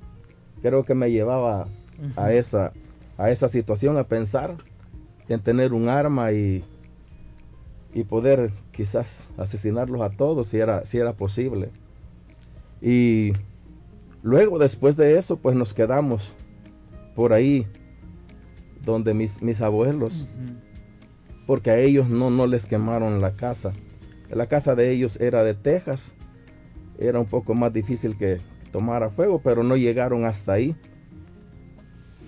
creo 0.62 0.84
que 0.84 0.94
me 0.94 1.10
llevaba 1.10 1.68
a, 2.16 2.32
esa, 2.32 2.72
a 3.18 3.30
esa 3.30 3.48
situación, 3.48 3.98
a 3.98 4.04
pensar 4.04 4.54
en 5.28 5.40
tener 5.40 5.72
un 5.72 5.88
arma 5.88 6.32
y, 6.32 6.64
y 7.92 8.04
poder 8.04 8.50
quizás 8.72 9.26
asesinarlos 9.36 10.00
a 10.00 10.10
todos 10.10 10.48
si 10.48 10.58
era, 10.58 10.86
si 10.86 10.98
era 10.98 11.12
posible. 11.12 11.70
Y 12.80 13.32
luego 14.22 14.58
después 14.58 14.96
de 14.96 15.18
eso 15.18 15.36
pues 15.36 15.56
nos 15.56 15.74
quedamos 15.74 16.34
por 17.14 17.32
ahí 17.32 17.66
donde 18.86 19.12
mis, 19.12 19.42
mis 19.42 19.60
abuelos, 19.60 20.26
porque 21.46 21.70
a 21.70 21.78
ellos 21.78 22.08
no, 22.08 22.30
no 22.30 22.46
les 22.46 22.64
quemaron 22.64 23.20
la 23.20 23.36
casa. 23.36 23.72
La 24.30 24.46
casa 24.46 24.74
de 24.74 24.90
ellos 24.90 25.20
era 25.20 25.44
de 25.44 25.52
Texas, 25.52 26.14
era 26.98 27.20
un 27.20 27.26
poco 27.26 27.52
más 27.52 27.72
difícil 27.72 28.16
que, 28.16 28.40
tomara 28.76 29.08
fuego, 29.08 29.40
pero 29.42 29.62
no 29.62 29.74
llegaron 29.78 30.26
hasta 30.26 30.52
ahí. 30.52 30.76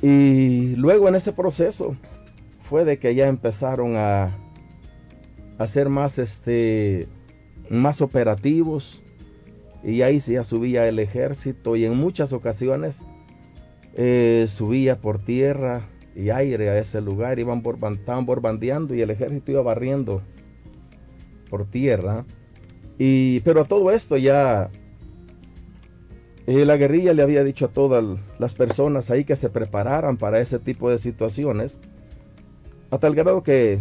Y 0.01 0.77
luego 0.77 1.07
en 1.07 1.15
ese 1.15 1.33
proceso 1.33 1.95
fue 2.63 2.87
de 2.87 2.99
que 2.99 3.15
ya 3.15 3.29
empezaron 3.29 3.97
a 3.97 4.35
hacer 5.59 5.91
más 5.91 6.19
este 6.19 7.07
más 7.69 8.01
operativos 8.01 9.03
y 9.85 10.01
ahí 10.01 10.21
se 10.21 10.33
ya 10.35 10.45
subía 10.45 10.89
el 10.89 10.99
ejército 11.01 11.77
y 11.77 11.85
en 11.85 11.97
muchas 11.99 12.33
ocasiones 12.33 13.03
eh, 13.95 14.47
subía 14.49 15.03
por 15.03 15.19
tierra 15.19 15.83
y 16.19 16.31
aire 16.31 16.69
a 16.69 16.79
ese 16.79 17.01
lugar, 17.01 17.39
iban 17.39 17.63
estaban 17.93 18.27
borbandeando 18.27 18.93
y 18.93 19.03
el 19.03 19.11
ejército 19.11 19.53
iba 19.53 19.63
barriendo 19.63 20.21
por 21.49 21.65
tierra. 21.65 22.25
Y, 22.99 23.39
pero 23.41 23.65
todo 23.65 23.93
esto 23.93 24.17
ya 24.17 24.69
eh, 26.49 26.65
la 26.65 26.77
guerrilla 26.77 27.15
le 27.15 27.23
había 27.23 27.45
dicho 27.45 27.67
a 27.67 27.69
todas 27.69 28.05
las 28.41 28.55
personas 28.55 29.13
ahí 29.13 29.25
que 29.25 29.37
se 29.37 29.49
prepararan 29.49 30.17
para 30.17 30.41
ese 30.41 30.59
tipo 30.59 30.91
de 30.91 30.99
situaciones, 30.99 31.79
a 32.91 32.99
tal 32.99 33.15
grado 33.15 33.45
que 33.45 33.79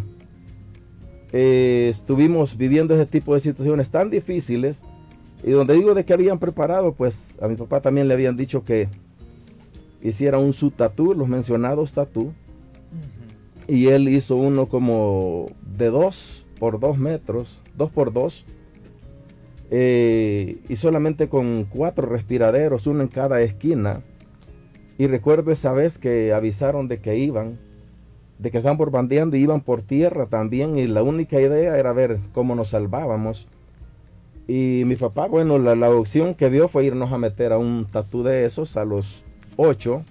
eh, 1.31 1.87
estuvimos 1.89 2.55
viviendo 2.55 2.93
ese 2.93 3.07
tipo 3.07 3.33
de 3.33 3.39
situaciones 3.39 3.89
tan 3.89 4.11
difíciles, 4.11 4.83
y 5.43 5.51
donde 5.51 5.73
digo 5.73 5.95
de 5.95 6.05
que 6.05 6.13
habían 6.13 6.37
preparado, 6.37 6.93
pues 6.93 7.29
a 7.41 7.47
mi 7.47 7.55
papá 7.55 7.81
también 7.81 8.07
le 8.07 8.13
habían 8.13 8.37
dicho 8.37 8.63
que 8.63 8.89
hiciera 10.01 10.37
un 10.37 10.53
su 10.53 10.71
tatú, 10.71 11.13
los 11.13 11.27
mencionados 11.27 11.93
tatú, 11.93 12.33
y 13.67 13.87
él 13.87 14.07
hizo 14.07 14.35
uno 14.35 14.67
como 14.67 15.47
de 15.77 15.89
dos 15.89 16.45
por 16.59 16.79
dos 16.79 16.97
metros, 16.97 17.61
dos 17.75 17.91
por 17.91 18.13
dos, 18.13 18.45
eh, 19.69 20.59
y 20.69 20.75
solamente 20.77 21.27
con 21.27 21.65
cuatro 21.65 22.07
respiraderos, 22.07 22.87
uno 22.87 23.01
en 23.01 23.09
cada 23.09 23.41
esquina. 23.41 24.01
Y 24.97 25.07
recuerdo 25.07 25.51
esa 25.51 25.73
vez 25.73 25.97
que 25.97 26.33
avisaron 26.33 26.87
de 26.87 26.99
que 26.99 27.17
iban, 27.17 27.59
de 28.39 28.49
que 28.49 28.57
estaban 28.57 28.77
borbandeando 28.77 29.37
y 29.37 29.41
iban 29.41 29.61
por 29.61 29.81
tierra 29.81 30.27
también. 30.27 30.77
Y 30.77 30.87
la 30.87 31.03
única 31.03 31.39
idea 31.39 31.77
era 31.77 31.93
ver 31.93 32.17
cómo 32.33 32.55
nos 32.55 32.69
salvábamos. 32.69 33.47
Y 34.47 34.83
mi 34.85 34.95
papá, 34.95 35.27
bueno, 35.27 35.59
la, 35.59 35.75
la 35.75 35.89
opción 35.89 36.33
que 36.33 36.49
vio 36.49 36.69
fue 36.69 36.85
irnos 36.85 37.11
a 37.11 37.17
meter 37.17 37.51
a 37.51 37.57
un 37.57 37.85
tatú 37.85 38.23
de 38.23 38.45
esos 38.45 38.77
a 38.77 38.85
los 38.85 39.23
ocho. 39.57 40.03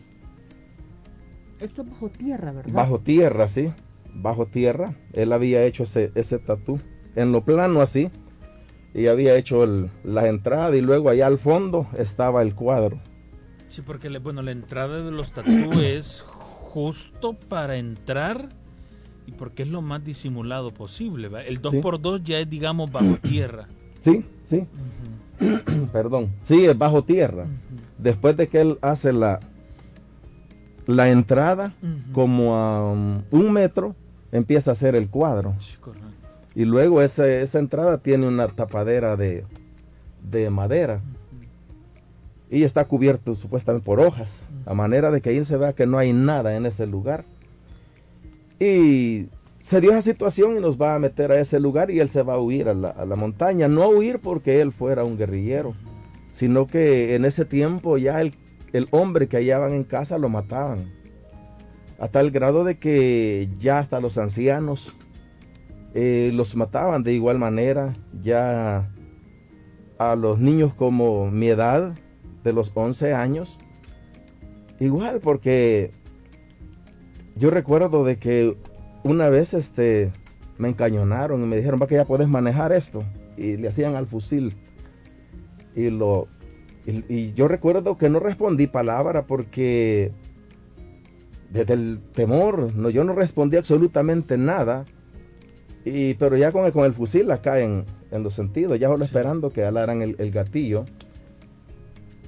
Esto 1.61 1.83
es 1.83 1.91
bajo 1.91 2.09
tierra, 2.11 2.53
¿verdad? 2.53 2.73
Bajo 2.73 2.99
tierra, 3.01 3.49
sí. 3.49 3.73
Bajo 4.15 4.47
tierra. 4.47 4.95
Él 5.13 5.33
había 5.33 5.65
hecho 5.65 5.85
ese, 5.85 6.13
ese 6.15 6.39
tatú. 6.39 6.79
En 7.15 7.33
lo 7.33 7.45
plano 7.45 7.81
así. 7.81 8.11
Y 8.95 9.07
había 9.09 9.37
hecho 9.37 9.65
el, 9.65 9.91
la 10.05 10.29
entrada 10.29 10.75
y 10.77 10.81
luego 10.81 11.09
allá 11.11 11.27
al 11.27 11.39
fondo 11.39 11.87
estaba 11.99 12.43
el 12.43 12.55
cuadro. 12.55 12.99
Sí, 13.69 13.83
porque 13.83 14.09
le- 14.11 14.19
bueno, 14.21 14.43
la 14.43 14.53
entrada 14.53 15.03
de 15.05 15.11
los 15.11 15.33
tatúes 15.33 15.79
es 15.99 16.23
justo 16.23 17.35
para 17.35 17.77
entrar 17.77 18.49
y 19.27 19.33
porque 19.33 19.65
es 19.65 19.69
lo 19.69 19.83
más 19.83 20.05
disimulado 20.05 20.71
posible. 20.73 21.29
¿va? 21.29 21.43
El 21.43 21.61
2x2 21.61 22.23
ya 22.23 22.39
es, 22.39 22.49
digamos, 22.49 22.91
bajo 22.91 23.17
tierra. 23.17 23.67
Sí, 24.05 24.25
sí. 24.49 24.57
Ujú, 24.59 24.67
Perdón. 25.93 26.31
Sí, 26.49 26.65
es 26.65 26.77
bajo 26.77 27.05
tierra. 27.05 27.47
Después 27.99 28.37
de 28.37 28.49
que 28.49 28.61
él 28.61 28.79
hace 28.83 29.13
la, 29.13 29.41
la 30.87 31.09
entrada, 31.11 31.73
como 32.13 32.55
a 32.57 32.93
um, 32.93 33.23
un 33.31 33.53
metro, 33.53 33.95
empieza 34.33 34.71
a 34.71 34.75
hacer 34.75 34.95
el 34.95 35.09
cuadro. 35.09 35.55
Sí. 35.59 35.77
Y 36.55 36.65
luego 36.65 37.03
ese- 37.03 37.43
esa 37.43 37.59
entrada 37.59 37.99
tiene 37.99 38.27
una 38.27 38.49
tapadera 38.49 39.17
de, 39.17 39.45
de 40.31 40.49
madera. 40.51 41.01
Y 42.51 42.63
está 42.63 42.85
cubierto 42.85 43.35
supuestamente 43.35 43.85
por 43.85 44.01
hojas. 44.01 44.31
A 44.67 44.73
manera 44.75 45.11
de 45.11 45.21
que 45.21 45.31
ahí 45.31 45.45
se 45.45 45.57
vea 45.57 45.73
que 45.75 45.87
no 45.87 45.99
hay 45.99 46.13
nada 46.13 46.57
en 46.57 46.65
ese 46.67 46.87
lugar. 46.87 47.25
Y 48.59 49.27
se 49.67 49.81
dio 49.81 49.91
esa 49.91 50.03
situación 50.03 50.57
y 50.57 50.61
nos 50.61 50.81
va 50.81 50.95
a 50.95 51.01
meter 51.01 51.33
a 51.33 51.41
ese 51.41 51.59
lugar 51.59 51.91
y 51.91 51.99
él 51.99 52.09
se 52.09 52.23
va 52.23 52.35
a 52.35 52.39
huir 52.39 52.69
a 52.69 52.73
la, 52.73 53.17
montaña. 53.17 53.67
No 53.67 53.83
a 53.83 53.89
huir 53.89 54.21
porque 54.21 54.61
él 54.61 54.71
fuera 54.71 55.03
un 55.03 55.19
guerrillero, 55.19 55.75
sino 56.31 56.69
que 56.69 57.17
en 57.17 57.25
ese 57.25 57.45
tiempo 57.45 57.99
ya 57.99 58.21
el, 58.21 58.33
el 58.73 58.87
hombre 58.93 59.27
que 59.27 59.39
hallaban 59.39 59.73
en 59.73 59.83
casa 59.83 60.19
lo 60.19 60.29
mataban. 60.29 60.93
A 61.99 62.07
tal 62.07 62.31
grado 62.31 62.63
de 62.63 62.79
que 62.79 63.49
ya 63.59 63.81
hasta 63.81 63.99
los 63.99 64.19
ancianos 64.19 64.95
eh, 65.95 66.31
los 66.33 66.55
mataban 66.55 67.03
de 67.03 67.15
igual 67.15 67.41
manera. 67.41 67.93
Ya 68.23 68.89
a 69.99 70.15
los 70.15 70.39
niños 70.39 70.75
como 70.75 71.29
mi 71.29 71.49
edad, 71.49 71.93
de 72.45 72.53
los 72.53 72.71
11 72.73 73.15
años, 73.15 73.59
igual 74.79 75.19
porque 75.21 75.91
yo 77.35 77.51
recuerdo 77.51 78.05
de 78.05 78.19
que 78.19 78.57
una 79.07 79.29
vez 79.29 79.55
este 79.55 80.13
me 80.59 80.69
encañonaron 80.69 81.43
y 81.43 81.47
me 81.47 81.57
dijeron, 81.57 81.81
va 81.81 81.87
que 81.87 81.97
ya 81.97 82.05
puedes 82.05 82.29
manejar 82.29 82.73
esto. 82.73 83.03
Y 83.37 83.57
le 83.57 83.69
hacían 83.69 83.95
al 83.97 84.07
fusil. 84.07 84.55
Y 85.75 85.91
lo 85.91 86.29
y, 86.87 87.05
y 87.13 87.33
yo 87.35 87.49
recuerdo 87.49 87.99
que 87.99 88.09
no 88.09 88.21
respondí 88.21 88.67
palabra 88.67 89.27
porque 89.27 90.13
desde 91.51 91.75
el 91.75 92.01
temor, 92.13 92.75
no, 92.75 92.91
yo 92.91 93.05
no 93.05 93.13
respondí 93.13 93.57
absolutamente 93.57 94.39
nada. 94.39 94.85
Y, 95.85 96.15
pero 96.15 96.37
ya 96.37 96.51
con 96.53 96.67
el, 96.67 96.73
con 96.73 96.85
el 96.85 96.93
fusil 96.95 97.31
acá 97.31 97.61
en, 97.61 97.85
en 98.11 98.23
los 98.23 98.35
sentidos, 98.35 98.79
ya 98.79 98.89
solo 98.89 99.05
esperando 99.05 99.51
que 99.51 99.65
alaran 99.65 100.03
el, 100.03 100.17
el 100.19 100.31
gatillo. 100.31 100.85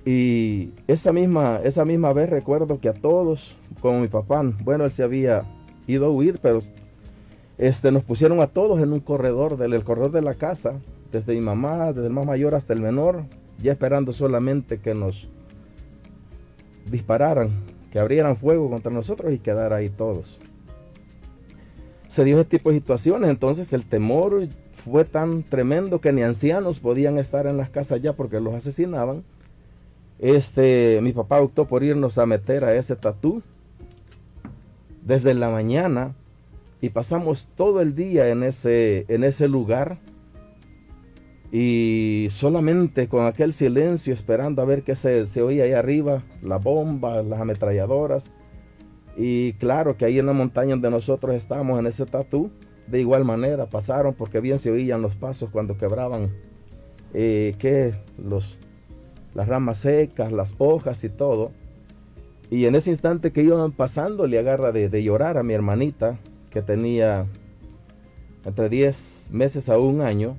Y 0.05 0.71
esa 0.87 1.13
misma, 1.13 1.61
esa 1.65 1.85
misma 1.85 2.13
vez 2.13 2.31
recuerdo 2.31 2.81
que 2.81 2.89
a 2.89 2.95
todos, 2.95 3.57
como 3.81 4.01
mi 4.01 4.09
papá, 4.09 4.43
bueno, 4.63 4.85
él 4.85 4.93
se 4.93 5.03
había 5.03 5.45
ido 5.89 6.07
a 6.07 6.11
huir, 6.11 6.39
pero 6.41 6.61
este, 7.57 7.91
nos 7.91 8.05
pusieron 8.05 8.41
a 8.41 8.47
todos 8.47 8.81
en 8.81 8.93
un 8.93 9.01
corredor, 9.01 9.57
del 9.57 9.75
el 9.75 9.83
corredor 9.83 10.13
de 10.13 10.23
la 10.23 10.35
casa, 10.35 10.75
desde 11.11 11.35
mi 11.35 11.41
mamá, 11.41 11.93
desde 11.93 12.07
el 12.07 12.13
más 12.13 12.27
mayor 12.27 12.55
hasta 12.55 12.73
el 12.73 12.81
menor, 12.81 13.25
ya 13.61 13.73
esperando 13.73 14.13
solamente 14.13 14.79
que 14.79 14.95
nos 14.95 15.29
dispararan, 16.89 17.51
que 17.91 17.99
abrieran 17.99 18.37
fuego 18.37 18.71
contra 18.71 18.93
nosotros 18.93 19.33
y 19.33 19.39
quedar 19.39 19.73
ahí 19.73 19.89
todos. 19.89 20.39
Se 22.09 22.25
dio 22.25 22.39
ese 22.41 22.49
tipo 22.49 22.71
de 22.71 22.77
situaciones, 22.77 23.31
entonces 23.31 23.73
el 23.73 23.85
temor 23.85 24.47
fue 24.73 25.05
tan 25.05 25.43
tremendo 25.43 26.01
que 26.01 26.13
ni 26.13 26.23
ancianos 26.23 26.81
podían 26.81 27.19
estar 27.19 27.47
en 27.47 27.57
las 27.57 27.71
casas 27.71 28.01
ya 28.01 28.13
porque 28.13 28.41
los 28.41 28.55
asesinaban. 28.55 29.25
Este, 30.19 31.01
mi 31.03 31.13
papá 31.13 31.41
optó 31.41 31.67
por 31.67 31.83
irnos 31.83 32.19
a 32.19 32.27
meter 32.27 32.65
a 32.65 32.75
ese 32.75 32.97
tatú 32.97 33.43
desde 35.09 35.33
la 35.33 35.49
mañana 35.49 36.15
y 36.83 36.91
pasamos 36.91 37.49
todo 37.57 37.81
el 37.81 37.95
día 37.95 38.29
en 38.29 38.43
ese, 38.43 39.07
en 39.09 39.25
ese 39.25 39.49
lugar 39.49 39.99
y 41.51 42.29
solamente 42.31 43.09
con 43.09 43.27
aquel 43.27 43.55
silencio 43.55 44.13
esperando 44.13 44.61
a 44.61 44.67
ver 44.67 44.83
qué 44.83 44.95
se, 44.95 45.27
se 45.27 45.41
oía 45.41 45.65
ahí 45.65 45.73
arriba, 45.73 46.23
la 46.43 46.59
bomba, 46.59 47.23
las 47.23 47.41
ametralladoras. 47.41 48.31
Y 49.17 49.55
claro 49.55 49.97
que 49.97 50.05
ahí 50.05 50.19
en 50.19 50.27
la 50.27 50.35
montaña 50.35 50.73
donde 50.73 50.91
nosotros 50.91 51.35
estábamos 51.35 51.81
en 51.81 51.87
ese 51.87 52.05
tatú, 52.05 52.51
de 52.87 53.01
igual 53.01 53.25
manera 53.25 53.67
pasaron 53.67 54.13
porque 54.13 54.41
bien 54.41 54.59
se 54.59 54.71
oían 54.71 55.01
los 55.01 55.17
pasos 55.17 55.49
cuando 55.51 55.79
quebraban 55.79 56.31
eh, 57.15 57.55
que 57.59 57.95
los, 58.23 58.59
las 59.35 59.49
ramas 59.49 59.79
secas, 59.79 60.33
las 60.33 60.55
hojas 60.59 61.03
y 61.03 61.09
todo. 61.09 61.51
Y 62.51 62.65
en 62.67 62.75
ese 62.75 62.91
instante 62.91 63.33
que 63.33 63.43
iban 63.43 63.73
pasando 63.73 64.27
le 64.27 64.39
agarra 64.39 64.73
de, 64.73 65.03
llorar 65.03 65.37
a 65.37 65.43
mi 65.43 65.55
hermanita 65.55 66.19
que 66.51 66.63
tenía 66.63 67.27
entre 68.45 68.69
10 68.69 69.29
meses 69.31 69.69
a 69.69 69.79
un 69.79 70.01
año. 70.01 70.37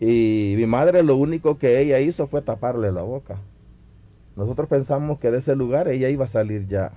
Y 0.00 0.54
mi 0.56 0.66
madre 0.66 1.02
lo 1.02 1.16
único 1.16 1.58
que 1.58 1.80
ella 1.80 1.98
hizo 1.98 2.28
fue 2.28 2.40
taparle 2.42 2.92
la 2.92 3.02
boca. 3.02 3.40
Nosotros 4.36 4.68
pensamos 4.68 5.18
que 5.18 5.32
de 5.32 5.38
ese 5.38 5.56
lugar 5.56 5.88
ella 5.88 6.08
iba 6.08 6.24
a 6.24 6.28
salir 6.28 6.68
ya 6.68 6.92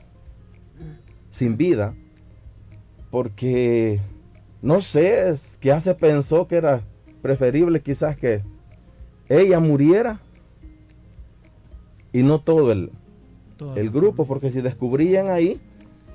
sin 1.32 1.58
vida. 1.58 1.96
Porque 3.10 4.00
no 4.62 4.82
sé, 4.82 5.30
es 5.30 5.58
que 5.60 5.70
ya 5.70 5.82
se 5.82 5.96
pensó 5.96 6.48
que 6.48 6.58
era 6.58 6.82
preferible 7.24 7.82
quizás 7.82 8.16
que 8.18 8.44
ella 9.28 9.60
muriera 9.60 10.20
y 12.14 12.22
no 12.22 12.42
todo 12.42 12.72
el, 12.72 12.92
Toda 13.62 13.80
el 13.80 13.92
grupo, 13.92 14.26
familia. 14.26 14.28
porque 14.28 14.50
si 14.50 14.62
descubrían 14.62 15.30
ahí 15.30 15.62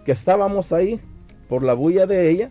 que 0.05 0.11
estábamos 0.11 0.73
ahí 0.73 1.01
por 1.49 1.63
la 1.63 1.75
bulla 1.75 2.07
de 2.07 2.29
ella, 2.29 2.51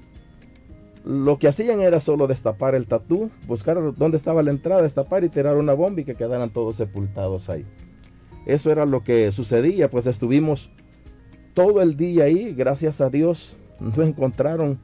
lo 1.04 1.38
que 1.38 1.50
hacían 1.50 1.82
era 1.82 2.00
solo 2.00 2.28
destapar 2.28 2.76
el 2.76 2.88
tatú, 2.88 3.30
buscar 3.46 3.94
dónde 3.98 4.16
estaba 4.16 4.42
la 4.42 4.52
entrada, 4.52 4.82
destapar 4.82 5.26
y 5.26 5.30
tirar 5.30 5.58
una 5.58 5.74
bomba 5.74 6.00
y 6.00 6.06
que 6.06 6.16
quedaran 6.16 6.50
todos 6.50 6.78
sepultados 6.78 7.50
ahí. 7.50 7.66
Eso 8.46 8.72
era 8.72 8.86
lo 8.86 9.04
que 9.04 9.34
sucedía, 9.34 9.90
pues 9.90 10.08
estuvimos 10.08 10.72
todo 11.54 11.82
el 11.82 11.98
día 11.98 12.24
ahí, 12.24 12.54
gracias 12.54 13.02
a 13.02 13.10
Dios, 13.10 13.58
no 13.82 14.02
encontraron 14.02 14.80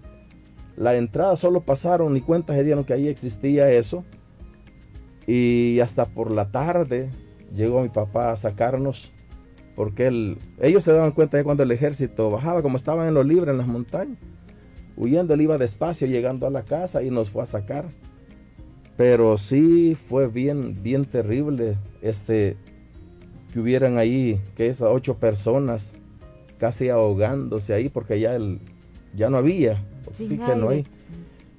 la 0.76 0.96
entrada, 0.96 1.38
solo 1.38 1.62
pasaron 1.62 2.18
y 2.18 2.22
cuenta 2.22 2.54
se 2.54 2.66
dieron 2.66 2.84
que 2.84 2.94
ahí 2.94 3.08
existía 3.08 3.72
eso. 3.72 4.04
Y 5.26 5.80
hasta 5.80 6.06
por 6.06 6.34
la 6.34 6.52
tarde 6.52 7.10
llegó 7.56 7.82
mi 7.82 7.90
papá 7.90 8.32
a 8.32 8.36
sacarnos 8.36 9.14
porque 9.82 10.06
él- 10.06 10.38
ellos 10.60 10.84
se 10.84 10.92
daban 10.94 11.12
cuenta 11.12 11.38
de 11.38 11.44
cuando 11.44 11.64
el 11.64 11.72
ejército 11.72 12.30
bajaba, 12.30 12.62
como 12.62 12.78
estaban 12.78 13.08
en 13.08 13.16
lo 13.16 13.24
libre 13.24 13.50
en 13.50 13.58
las 13.58 13.66
montañas, 13.66 14.20
huyendo, 14.96 15.34
él 15.34 15.42
iba 15.42 15.58
despacio 15.58 16.06
llegando 16.06 16.46
a 16.46 16.52
la 16.52 16.62
casa 16.62 17.02
y 17.02 17.10
nos 17.10 17.32
fue 17.32 17.42
a 17.42 17.48
sacar. 17.48 17.86
Pero 18.96 19.40
sí 19.40 19.98
fue 20.08 20.28
bien, 20.28 20.84
bien 20.84 21.04
terrible 21.06 21.80
este 22.04 22.58
que 23.52 23.60
hubieran 23.60 23.98
ahí, 23.98 24.40
que 24.56 24.68
esas 24.68 24.90
ocho 24.92 25.16
personas 25.16 25.94
casi 26.60 26.90
ahogándose 26.90 27.74
ahí, 27.74 27.90
porque 27.90 28.20
ya 28.20 28.36
el, 28.36 28.60
ya 29.16 29.32
no 29.32 29.38
había 29.38 29.78
Sin 30.12 30.28
oxígeno 30.38 30.70
aire. 30.70 30.76
ahí. 30.76 30.86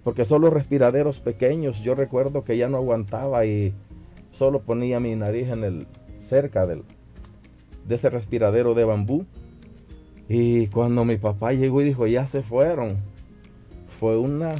Porque 0.04 0.24
solo 0.24 0.48
respiraderos 0.48 1.18
pequeños, 1.18 1.80
yo 1.80 1.96
recuerdo 1.96 2.44
que 2.44 2.56
ya 2.56 2.68
no 2.68 2.76
aguantaba 2.76 3.44
y 3.46 3.74
solo 4.30 4.60
ponía 4.60 5.00
mi 5.00 5.16
nariz 5.16 5.48
en 5.48 5.64
el 5.64 5.86
cerca 6.20 6.68
del, 6.68 6.84
de 7.86 7.94
ese 7.94 8.10
respiradero 8.10 8.74
de 8.74 8.84
bambú. 8.84 9.26
Y 10.28 10.68
cuando 10.68 11.04
mi 11.04 11.16
papá 11.16 11.52
llegó 11.52 11.80
y 11.82 11.84
dijo, 11.84 12.06
ya 12.06 12.26
se 12.26 12.42
fueron, 12.42 12.96
fue 13.98 14.16
una 14.18 14.54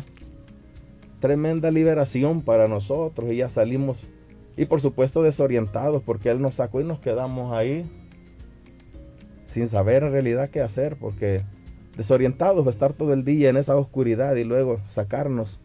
tremenda 1.21 1.71
liberación 1.71 2.43
para 2.43 2.69
nosotros 2.69 3.31
y 3.31 3.37
ya 3.37 3.49
salimos. 3.49 4.03
Y 4.57 4.67
por 4.67 4.81
supuesto 4.81 5.23
desorientados 5.23 6.03
porque 6.03 6.31
él 6.31 6.41
nos 6.41 6.57
sacó 6.57 6.81
y 6.81 6.85
nos 6.85 6.99
quedamos 6.99 7.55
ahí 7.55 7.89
sin 9.47 9.69
saber 9.69 10.03
en 10.03 10.13
realidad 10.13 10.51
qué 10.51 10.61
hacer 10.61 10.97
porque 10.97 11.43
desorientados 11.97 12.65
de 12.65 12.71
estar 12.71 12.93
todo 12.93 13.13
el 13.13 13.25
día 13.25 13.51
en 13.51 13.57
esa 13.57 13.77
oscuridad 13.77 14.35
y 14.37 14.45
luego 14.45 14.81
sacarnos. 14.87 15.61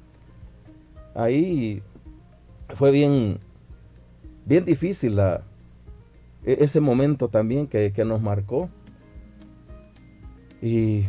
Ahí 1.16 1.82
fue 2.76 2.92
bien, 2.92 3.40
bien 4.46 4.64
difícil 4.64 5.16
la, 5.16 5.44
ese 6.44 6.80
momento 6.80 7.28
también 7.28 7.68
que, 7.68 7.92
que 7.92 8.06
nos 8.06 8.22
marcó. 8.22 8.70
Y 10.62 11.04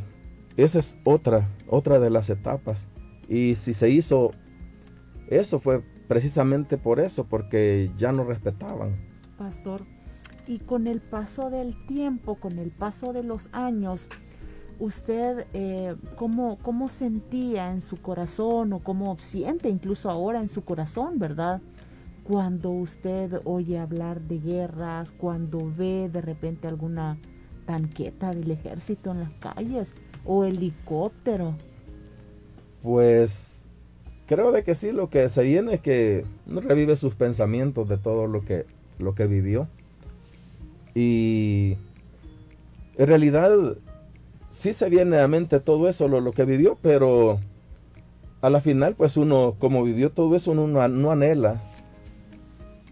esa 0.56 0.78
es 0.78 0.98
otra, 1.04 1.48
otra 1.68 1.98
de 1.98 2.10
las 2.10 2.30
etapas. 2.30 2.86
Y 3.28 3.54
si 3.54 3.74
se 3.74 3.90
hizo 3.90 4.32
eso 5.28 5.60
fue 5.60 5.82
precisamente 6.08 6.78
por 6.78 7.00
eso, 7.00 7.24
porque 7.24 7.90
ya 7.98 8.12
no 8.12 8.24
respetaban. 8.24 8.96
Pastor, 9.36 9.82
y 10.46 10.58
con 10.58 10.86
el 10.86 11.00
paso 11.00 11.50
del 11.50 11.86
tiempo, 11.86 12.36
con 12.36 12.58
el 12.58 12.70
paso 12.70 13.12
de 13.12 13.22
los 13.22 13.48
años, 13.52 14.08
usted 14.78 15.46
eh, 15.52 15.96
cómo, 16.16 16.58
cómo 16.62 16.88
sentía 16.88 17.70
en 17.70 17.82
su 17.82 17.98
corazón 17.98 18.72
o 18.72 18.78
cómo 18.80 19.18
siente 19.18 19.68
incluso 19.68 20.10
ahora 20.10 20.40
en 20.40 20.48
su 20.48 20.64
corazón, 20.64 21.18
¿verdad? 21.18 21.60
Cuando 22.28 22.70
usted 22.70 23.40
oye 23.44 23.78
hablar 23.78 24.20
de 24.20 24.38
guerras, 24.38 25.12
cuando 25.12 25.72
ve 25.74 26.10
de 26.12 26.20
repente 26.20 26.68
alguna 26.68 27.16
tanqueta 27.64 28.32
del 28.32 28.50
ejército 28.50 29.12
en 29.12 29.20
las 29.20 29.30
calles 29.40 29.94
o 30.26 30.44
helicóptero. 30.44 31.54
Pues 32.82 33.60
creo 34.26 34.52
de 34.52 34.62
que 34.62 34.74
sí, 34.74 34.92
lo 34.92 35.08
que 35.08 35.30
se 35.30 35.42
viene 35.42 35.74
es 35.74 35.80
que 35.80 36.26
revive 36.46 36.96
sus 36.96 37.14
pensamientos 37.14 37.88
de 37.88 37.96
todo 37.96 38.26
lo 38.26 38.42
que, 38.42 38.66
lo 38.98 39.14
que 39.14 39.26
vivió. 39.26 39.66
Y 40.94 41.78
en 42.98 43.06
realidad 43.06 43.50
sí 44.50 44.74
se 44.74 44.90
viene 44.90 45.18
a 45.18 45.28
mente 45.28 45.60
todo 45.60 45.88
eso, 45.88 46.08
lo, 46.08 46.20
lo 46.20 46.32
que 46.32 46.44
vivió, 46.44 46.76
pero 46.82 47.38
a 48.40 48.50
la 48.50 48.60
final, 48.60 48.94
pues 48.94 49.16
uno, 49.16 49.56
como 49.58 49.82
vivió 49.82 50.10
todo 50.10 50.36
eso, 50.36 50.52
uno 50.52 50.88
no, 50.88 51.10
anhela. 51.10 51.62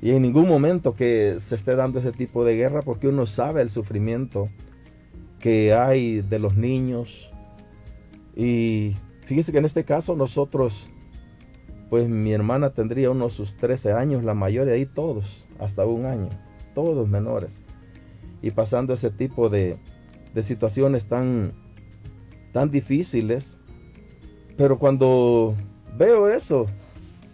Y 0.07 0.13
en 0.13 0.23
ningún 0.23 0.47
momento 0.47 0.95
que 0.95 1.39
se 1.41 1.57
esté 1.57 1.75
dando 1.75 1.99
ese 1.99 2.13
tipo 2.13 2.45
de 2.45 2.55
guerra, 2.55 2.81
porque 2.81 3.09
uno 3.09 3.27
sabe 3.27 3.61
el 3.61 3.71
sufrimiento 3.71 4.49
que 5.41 5.75
hay 5.75 6.21
de 6.21 6.39
los 6.39 6.57
niños. 6.57 7.29
Y 8.37 8.95
fíjese 9.23 9.51
que 9.51 9.59
en 9.59 9.65
este 9.65 9.83
caso 9.83 10.15
nosotros, 10.15 10.87
pues 11.91 12.09
mi 12.09 12.33
hermana 12.33 12.71
tendría 12.71 13.11
unos 13.11 13.33
sus 13.33 13.57
13 13.57 13.95
años, 13.95 14.23
la 14.23 14.35
mayoría 14.35 14.65
de 14.65 14.75
ahí 14.75 14.87
todos, 14.87 15.45
hasta 15.59 15.85
un 15.85 16.07
año, 16.07 16.29
todos 16.73 17.09
menores. 17.09 17.59
Y 18.43 18.53
pasando 18.53 18.95
ese 18.95 19.11
tipo 19.11 19.49
de, 19.49 19.77
de 20.33 20.43
situaciones 20.45 21.07
tan, 21.07 21.53
tan 22.53 22.71
difíciles. 22.71 23.59
Pero 24.57 24.79
cuando 24.79 25.57
veo 25.99 26.29
eso, 26.29 26.67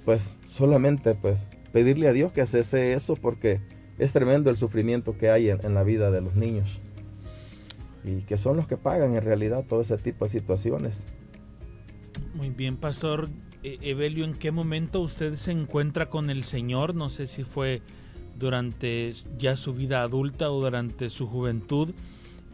pues 0.07 0.35
solamente 0.47 1.15
pues 1.15 1.47
pedirle 1.73 2.09
a 2.09 2.13
Dios 2.13 2.33
que 2.33 2.47
cese 2.47 2.93
eso 2.95 3.17
porque 3.17 3.61
es 3.99 4.13
tremendo 4.13 4.51
el 4.51 4.57
sufrimiento 4.57 5.17
que 5.17 5.31
hay 5.31 5.51
en, 5.51 5.75
la 5.75 5.83
vida 5.83 6.11
de 6.11 6.21
los 6.21 6.35
niños. 6.35 6.81
Y 8.05 8.23
que 8.23 8.37
son 8.37 8.57
los 8.57 8.67
que 8.67 8.77
pagan 8.77 9.15
en 9.17 9.23
realidad 9.23 9.65
todo 9.69 9.81
ese 9.81 9.97
tipo 9.97 10.25
de 10.25 10.31
situaciones. 10.31 11.05
Muy 12.35 12.51
bien, 12.51 12.77
Pastor 12.77 13.29
e-, 13.63 13.79
Evelio, 13.83 14.25
¿en 14.25 14.35
qué 14.35 14.51
momento 14.51 15.01
usted 15.01 15.35
se 15.37 15.53
encuentra 15.53 16.09
con 16.09 16.31
el 16.31 16.43
Señor? 16.43 16.95
No 16.95 17.11
sé 17.11 17.27
si 17.27 17.45
fue 17.45 17.83
durante 18.39 19.15
ya 19.39 19.57
su 19.57 19.73
vida 19.73 20.03
adulta 20.03 20.51
o 20.51 20.61
durante 20.61 21.11
su 21.11 21.27
juventud 21.27 21.95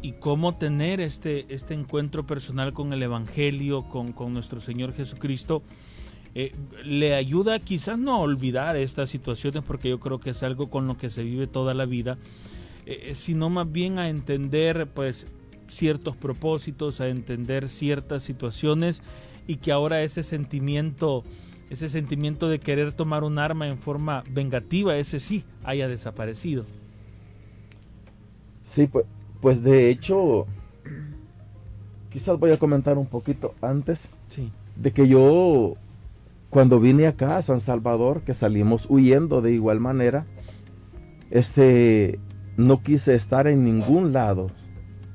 y 0.02 0.12
cómo 0.12 0.56
tener 0.56 1.00
este, 1.00 1.52
este 1.52 1.74
encuentro 1.74 2.26
personal 2.26 2.72
con 2.72 2.92
el 2.92 3.02
Evangelio, 3.02 3.88
con, 3.88 4.14
nuestro 4.32 4.60
Señor 4.60 4.92
Jesucristo, 4.92 5.62
eh, 6.34 6.52
le 6.84 7.14
ayuda 7.14 7.58
quizás 7.58 7.98
no 7.98 8.14
a 8.14 8.18
olvidar 8.18 8.76
estas 8.76 9.10
situaciones, 9.10 9.62
porque 9.64 9.88
yo 9.88 10.00
creo 10.00 10.20
que 10.20 10.30
es 10.30 10.42
algo 10.42 10.70
con 10.70 10.86
lo 10.86 10.96
que 10.96 11.10
se 11.10 11.22
vive 11.22 11.46
toda 11.46 11.74
la 11.74 11.86
vida, 11.86 12.18
eh, 12.86 13.14
sino 13.14 13.50
más 13.50 13.70
bien 13.70 13.98
a 13.98 14.08
entender 14.08 14.86
pues 14.86 15.26
ciertos 15.68 16.16
propósitos, 16.16 17.00
a 17.00 17.08
entender 17.08 17.68
ciertas 17.68 18.22
situaciones 18.22 19.02
y 19.46 19.56
que 19.56 19.72
ahora 19.72 20.02
ese 20.02 20.22
sentimiento, 20.22 21.24
ese 21.70 21.88
sentimiento 21.88 22.48
de 22.48 22.58
querer 22.58 22.92
tomar 22.92 23.24
un 23.24 23.38
arma 23.38 23.68
en 23.68 23.78
forma 23.78 24.24
vengativa, 24.30 24.96
ese 24.96 25.20
sí 25.20 25.44
haya 25.64 25.88
desaparecido. 25.88 26.64
Sí, 28.66 28.86
pues 28.86 29.06
pues 29.40 29.62
de 29.62 29.90
hecho, 29.90 30.46
quizás 32.10 32.38
voy 32.38 32.50
a 32.50 32.58
comentar 32.58 32.98
un 32.98 33.06
poquito 33.06 33.54
antes 33.60 34.08
de 34.76 34.92
que 34.92 35.06
yo, 35.06 35.76
cuando 36.50 36.80
vine 36.80 37.06
acá 37.06 37.36
a 37.36 37.42
San 37.42 37.60
Salvador, 37.60 38.22
que 38.22 38.34
salimos 38.34 38.86
huyendo 38.88 39.42
de 39.42 39.52
igual 39.52 39.80
manera, 39.80 40.26
este, 41.30 42.18
no 42.56 42.82
quise 42.82 43.14
estar 43.14 43.46
en 43.46 43.64
ningún 43.64 44.12
lado. 44.12 44.46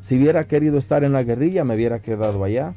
Si 0.02 0.18
hubiera 0.18 0.48
querido 0.48 0.78
estar 0.78 1.04
en 1.04 1.14
la 1.14 1.24
guerrilla, 1.24 1.64
me 1.64 1.76
hubiera 1.76 2.02
quedado 2.02 2.44
allá. 2.44 2.76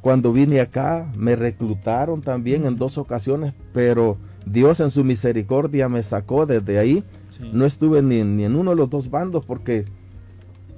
Cuando 0.00 0.32
vine 0.32 0.60
acá, 0.60 1.10
me 1.16 1.36
reclutaron 1.36 2.22
también 2.22 2.64
en 2.64 2.76
dos 2.76 2.96
ocasiones, 2.96 3.54
pero 3.72 4.16
Dios 4.46 4.80
en 4.80 4.90
su 4.90 5.04
misericordia 5.04 5.88
me 5.88 6.02
sacó 6.02 6.46
desde 6.46 6.78
ahí. 6.78 7.04
No 7.52 7.66
estuve 7.66 8.02
ni, 8.02 8.22
ni 8.22 8.44
en 8.44 8.56
uno 8.56 8.70
de 8.70 8.76
los 8.76 8.88
dos 8.88 9.10
bandos 9.10 9.44
porque 9.44 9.84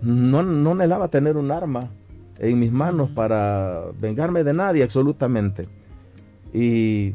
no, 0.02 0.42
no 0.42 0.72
anhelaba 0.72 1.08
tener 1.08 1.36
un 1.36 1.50
arma 1.50 1.90
en 2.38 2.58
mis 2.58 2.72
manos 2.72 3.10
para 3.10 3.84
vengarme 4.00 4.42
de 4.44 4.54
nadie 4.54 4.82
absolutamente. 4.82 5.68
Y 6.52 7.14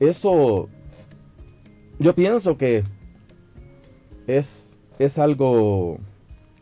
eso, 0.00 0.68
yo 1.98 2.14
pienso 2.14 2.56
que 2.56 2.84
es, 4.26 4.74
es 4.98 5.18
algo 5.18 5.98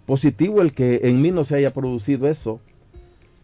positivo 0.06 0.60
el 0.60 0.72
que 0.72 1.00
en 1.04 1.22
mí 1.22 1.30
no 1.30 1.44
se 1.44 1.56
haya 1.56 1.72
producido 1.72 2.28
eso, 2.28 2.60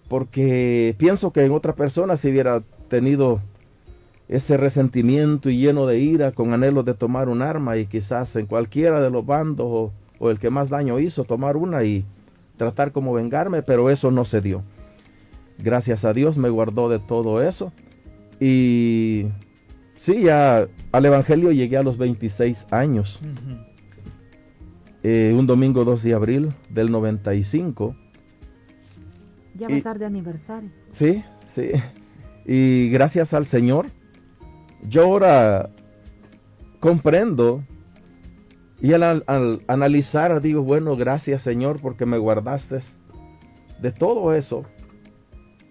porque 0.09 0.95
pienso 0.99 1.33
que 1.33 1.45
en 1.45 1.53
otra 1.53 1.75
persona 1.75 2.17
si 2.17 2.31
hubiera 2.31 2.63
tenido 2.89 3.41
ese 4.29 4.57
resentimiento 4.57 5.51
y 5.51 5.59
lleno 5.59 5.87
de 5.87 5.99
ira 5.99 6.33
con 6.33 6.53
anhelo 6.53 6.83
de 6.83 6.95
tomar 6.95 7.29
un 7.29 7.43
arma 7.43 7.77
y 7.79 7.87
quizás 7.87 8.37
en 8.37 8.47
cualquiera 8.47 9.01
de 9.01 9.11
los 9.11 9.27
bandos 9.27 9.93
o 10.19 10.31
el 10.31 10.39
que 10.39 10.51
más 10.51 10.69
daño 10.69 11.01
hizo, 11.01 11.25
tomar 11.25 11.57
una 11.57 11.83
y 11.83 12.05
tratar 12.57 12.93
como 12.93 13.15
vengarme, 13.15 13.63
pero 13.63 13.89
eso 13.91 14.11
no 14.11 14.25
se 14.25 14.41
dio. 14.41 14.63
Gracias 15.59 16.05
a 16.05 16.13
Dios 16.13 16.37
me 16.37 16.51
guardó 16.51 16.89
de 16.89 16.99
todo 16.99 17.43
eso. 17.43 17.73
Y 18.41 19.27
sí, 19.97 20.23
ya 20.23 20.67
al 20.93 21.05
Evangelio 21.05 21.53
llegué 21.53 21.77
a 21.77 21.83
los 21.83 21.99
26 21.99 22.67
años. 22.71 23.21
Eh, 25.03 25.35
un 25.37 25.47
domingo 25.47 25.85
2 25.85 26.03
de 26.03 26.15
abril 26.15 26.49
del 26.71 26.91
95. 26.91 27.95
Ya 29.55 29.69
va 29.69 29.75
a 29.75 29.77
estar 29.77 29.99
de 29.99 30.07
aniversario. 30.07 30.71
Sí, 30.91 31.23
sí. 31.55 31.71
Y 32.47 32.89
gracias 32.91 33.35
al 33.35 33.47
Señor, 33.47 33.87
yo 34.89 35.05
ahora 35.05 35.71
comprendo 36.81 37.63
y 38.81 38.95
al, 38.95 39.25
analizar, 39.67 40.41
digo, 40.41 40.63
bueno, 40.63 40.97
gracias 40.97 41.43
Señor 41.43 41.81
porque 41.81 42.07
me 42.07 42.17
guardaste 42.17 42.79
de 43.81 43.93
todo 43.93 44.35
eso 44.35 44.65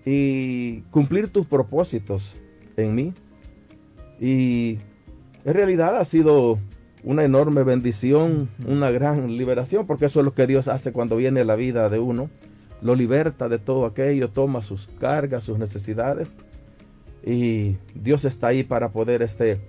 y 0.05 0.81
cumplir 0.91 1.29
tus 1.29 1.47
propósitos 1.47 2.39
en 2.83 2.95
mí. 2.95 3.13
Y 4.19 4.77
en 5.45 5.53
realidad 5.53 5.97
ha 5.97 6.05
sido 6.05 6.59
una 7.03 7.23
enorme 7.23 7.63
bendición, 7.63 8.49
una 8.67 8.91
gran 8.91 9.37
liberación, 9.37 9.87
porque 9.87 10.05
eso 10.05 10.19
es 10.19 10.25
lo 10.25 10.33
que 10.33 10.47
Dios 10.47 10.67
hace 10.67 10.91
cuando 10.91 11.15
viene 11.15 11.45
la 11.45 11.55
vida 11.55 11.89
de 11.89 11.99
uno. 11.99 12.29
Lo 12.81 12.95
liberta 12.95 13.49
de 13.49 13.59
todo 13.59 13.85
aquello, 13.85 14.29
toma 14.29 14.61
sus 14.61 14.87
cargas, 14.99 15.43
sus 15.43 15.57
necesidades. 15.57 16.35
Y 17.25 17.77
Dios 17.93 18.25
está 18.25 18.47
ahí 18.47 18.63
para 18.63 18.89
poder 18.89 19.21
este, 19.21 19.59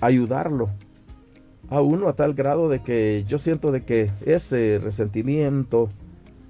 ayudarlo 0.00 0.70
a 1.70 1.80
uno 1.80 2.08
a 2.08 2.14
tal 2.14 2.34
grado 2.34 2.68
de 2.68 2.82
que 2.82 3.24
yo 3.26 3.38
siento 3.38 3.72
de 3.72 3.82
que 3.82 4.10
ese 4.24 4.78
resentimiento 4.82 5.88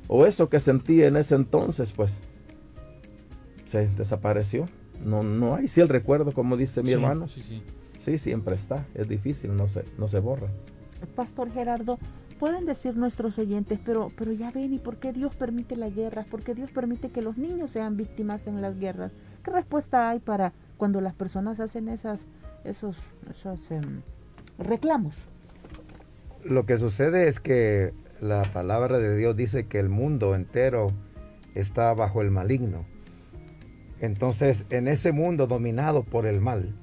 o 0.08 0.26
eso 0.26 0.48
que 0.48 0.60
sentí 0.60 1.02
en 1.02 1.16
ese 1.16 1.34
entonces, 1.34 1.92
pues 1.92 2.20
se 3.66 3.88
desapareció. 3.88 4.66
No, 5.02 5.22
no 5.22 5.54
hay, 5.54 5.68
sí 5.68 5.80
el 5.80 5.88
recuerdo, 5.88 6.32
como 6.32 6.56
dice 6.56 6.82
mi 6.82 6.92
hermano. 6.92 7.28
Sí, 7.28 7.40
sí. 7.40 7.62
sí, 8.00 8.18
siempre 8.18 8.54
está. 8.54 8.86
Es 8.94 9.08
difícil, 9.08 9.56
no 9.56 9.68
se, 9.68 9.84
no 9.98 10.08
se 10.08 10.18
borra. 10.20 10.48
Pastor 11.14 11.50
Gerardo, 11.52 11.98
pueden 12.38 12.66
decir 12.66 12.96
nuestros 12.96 13.38
oyentes, 13.38 13.78
pero, 13.84 14.10
pero 14.16 14.32
ya 14.32 14.50
ven, 14.50 14.72
¿y 14.72 14.78
por 14.78 14.96
qué 14.96 15.12
Dios 15.12 15.36
permite 15.36 15.76
las 15.76 15.94
guerras? 15.94 16.26
¿Por 16.26 16.42
qué 16.42 16.54
Dios 16.54 16.70
permite 16.70 17.10
que 17.10 17.22
los 17.22 17.36
niños 17.36 17.70
sean 17.70 17.96
víctimas 17.96 18.46
en 18.46 18.62
las 18.62 18.78
guerras? 18.78 19.12
¿Qué 19.42 19.50
respuesta 19.50 20.08
hay 20.08 20.20
para 20.20 20.52
cuando 20.76 21.00
las 21.00 21.14
personas 21.14 21.60
hacen 21.60 21.88
esas, 21.88 22.26
esos, 22.64 22.98
esos 23.30 23.70
em, 23.70 24.02
reclamos. 24.58 25.28
Lo 26.44 26.66
que 26.66 26.76
sucede 26.76 27.28
es 27.28 27.40
que 27.40 27.94
la 28.20 28.42
palabra 28.42 28.98
de 28.98 29.16
Dios 29.16 29.36
dice 29.36 29.66
que 29.66 29.78
el 29.78 29.88
mundo 29.88 30.34
entero 30.34 30.88
está 31.54 31.94
bajo 31.94 32.22
el 32.22 32.30
maligno. 32.30 32.84
Entonces, 34.00 34.66
en 34.70 34.88
ese 34.88 35.12
mundo 35.12 35.46
dominado 35.46 36.02
por 36.02 36.26
el 36.26 36.40
mal, 36.40 36.74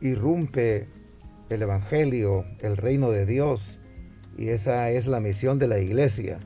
irrumpe 0.00 0.86
el 1.50 1.62
Evangelio, 1.62 2.44
el 2.60 2.76
reino 2.76 3.10
de 3.10 3.26
Dios, 3.26 3.78
y 4.36 4.48
esa 4.48 4.90
es 4.90 5.06
la 5.06 5.20
misión 5.20 5.58
de 5.58 5.68
la 5.68 5.78
iglesia, 5.78 6.38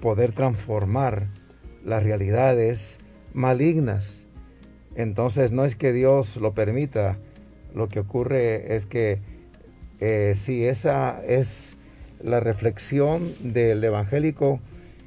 poder 0.00 0.32
transformar 0.32 1.28
las 1.84 2.02
realidades 2.02 2.98
malignas. 3.32 4.26
Entonces, 4.96 5.52
no 5.52 5.64
es 5.64 5.76
que 5.76 5.92
Dios 5.92 6.36
lo 6.36 6.54
permita, 6.54 7.18
lo 7.74 7.88
que 7.88 8.00
ocurre 8.00 8.74
es 8.74 8.86
que 8.86 9.20
eh, 10.00 10.34
sí, 10.36 10.64
esa 10.64 11.22
es 11.26 11.76
la 12.22 12.40
reflexión 12.40 13.32
del 13.40 13.82
evangélico 13.82 14.60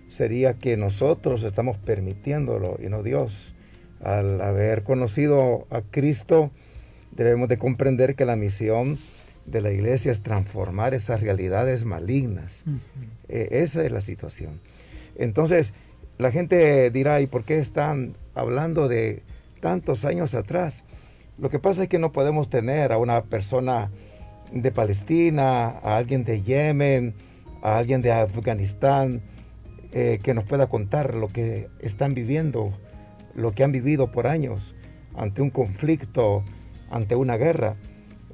sería 0.07 0.53
que 0.53 0.77
nosotros 0.77 1.43
estamos 1.43 1.77
permitiéndolo 1.77 2.77
y 2.81 2.87
no 2.87 3.03
Dios. 3.03 3.55
Al 4.03 4.41
haber 4.41 4.83
conocido 4.83 5.65
a 5.69 5.81
Cristo, 5.81 6.51
debemos 7.11 7.49
de 7.49 7.57
comprender 7.57 8.15
que 8.15 8.25
la 8.25 8.35
misión 8.35 8.97
de 9.45 9.61
la 9.61 9.71
iglesia 9.71 10.11
es 10.11 10.21
transformar 10.21 10.93
esas 10.93 11.21
realidades 11.21 11.85
malignas. 11.85 12.63
Eh, 13.29 13.47
esa 13.51 13.83
es 13.83 13.91
la 13.91 14.01
situación. 14.01 14.59
Entonces, 15.15 15.73
la 16.17 16.31
gente 16.31 16.91
dirá, 16.91 17.21
¿y 17.21 17.27
por 17.27 17.43
qué 17.43 17.59
están 17.59 18.15
hablando 18.35 18.87
de 18.87 19.23
tantos 19.61 20.05
años 20.05 20.35
atrás? 20.35 20.83
Lo 21.37 21.49
que 21.49 21.59
pasa 21.59 21.83
es 21.83 21.89
que 21.89 21.99
no 21.99 22.11
podemos 22.11 22.49
tener 22.49 22.91
a 22.91 22.97
una 22.97 23.23
persona 23.23 23.89
de 24.51 24.71
Palestina, 24.71 25.67
a 25.67 25.97
alguien 25.97 26.23
de 26.23 26.41
Yemen, 26.41 27.13
a 27.61 27.77
alguien 27.77 28.01
de 28.01 28.11
Afganistán, 28.11 29.21
eh, 29.93 30.19
que 30.21 30.33
nos 30.33 30.43
pueda 30.45 30.67
contar 30.67 31.13
lo 31.13 31.27
que 31.27 31.69
están 31.79 32.13
viviendo, 32.13 32.73
lo 33.37 33.53
que 33.53 33.63
han 33.63 33.71
vivido 33.71 34.11
por 34.11 34.27
años 34.27 34.75
ante 35.15 35.41
un 35.41 35.49
conflicto, 35.49 36.43
ante 36.89 37.15
una 37.15 37.37
guerra. 37.37 37.75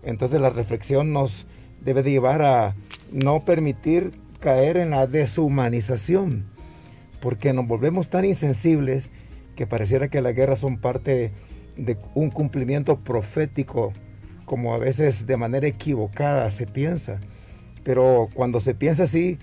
Entonces 0.01 0.41
la 0.41 0.49
reflexión 0.49 1.13
nos 1.13 1.45
debe 1.81 2.01
llevar 2.03 2.41
a 2.41 2.75
no 3.11 3.45
permitir 3.45 4.11
caer 4.39 4.77
en 4.77 4.89
la 4.89 5.05
deshumanización, 5.05 6.45
porque 7.21 7.53
nos 7.53 7.67
volvemos 7.67 8.09
tan 8.09 8.25
insensibles 8.25 9.11
que 9.55 9.67
pareciera 9.67 10.07
que 10.07 10.21
las 10.21 10.35
guerras 10.35 10.59
son 10.59 10.77
parte 10.77 11.31
de 11.77 11.97
un 12.15 12.31
cumplimiento 12.31 12.97
profético, 12.99 13.93
como 14.45 14.73
a 14.73 14.77
veces 14.77 15.27
de 15.27 15.37
manera 15.37 15.67
equivocada 15.67 16.49
se 16.49 16.65
piensa. 16.65 17.19
Pero 17.83 18.29
cuando 18.33 18.59
se 18.59 18.73
piensa 18.73 19.03
así, 19.03 19.37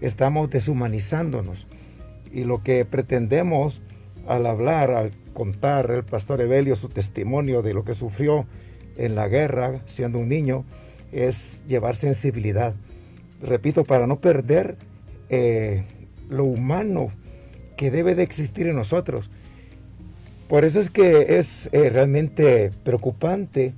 estamos 0.00 0.50
deshumanizándonos. 0.50 1.66
Y 2.32 2.44
lo 2.44 2.62
que 2.62 2.84
pretendemos 2.84 3.80
al 4.26 4.46
hablar, 4.46 4.90
al 4.90 5.10
contar 5.32 5.90
el 5.90 6.04
pastor 6.04 6.40
Evelio 6.40 6.76
su 6.76 6.88
testimonio 6.88 7.62
de 7.62 7.74
lo 7.74 7.84
que 7.84 7.94
sufrió 7.94 8.46
en 8.96 9.14
la 9.14 9.28
guerra 9.28 9.80
siendo 9.86 10.18
un 10.18 10.28
niño, 10.28 10.64
es 11.12 11.62
llevar 11.66 11.96
sensibilidad. 11.96 12.74
Repito, 13.42 13.84
para 13.84 14.06
no 14.06 14.20
perder 14.20 14.76
eh, 15.28 15.84
lo 16.28 16.44
humano 16.44 17.10
que 17.76 17.90
debe 17.90 18.14
de 18.14 18.22
existir 18.22 18.66
en 18.66 18.76
nosotros. 18.76 19.30
Por 20.48 20.64
eso 20.64 20.80
es 20.80 20.90
que 20.90 21.38
es 21.38 21.68
eh, 21.72 21.90
realmente 21.90 22.70
preocupante 22.84 23.74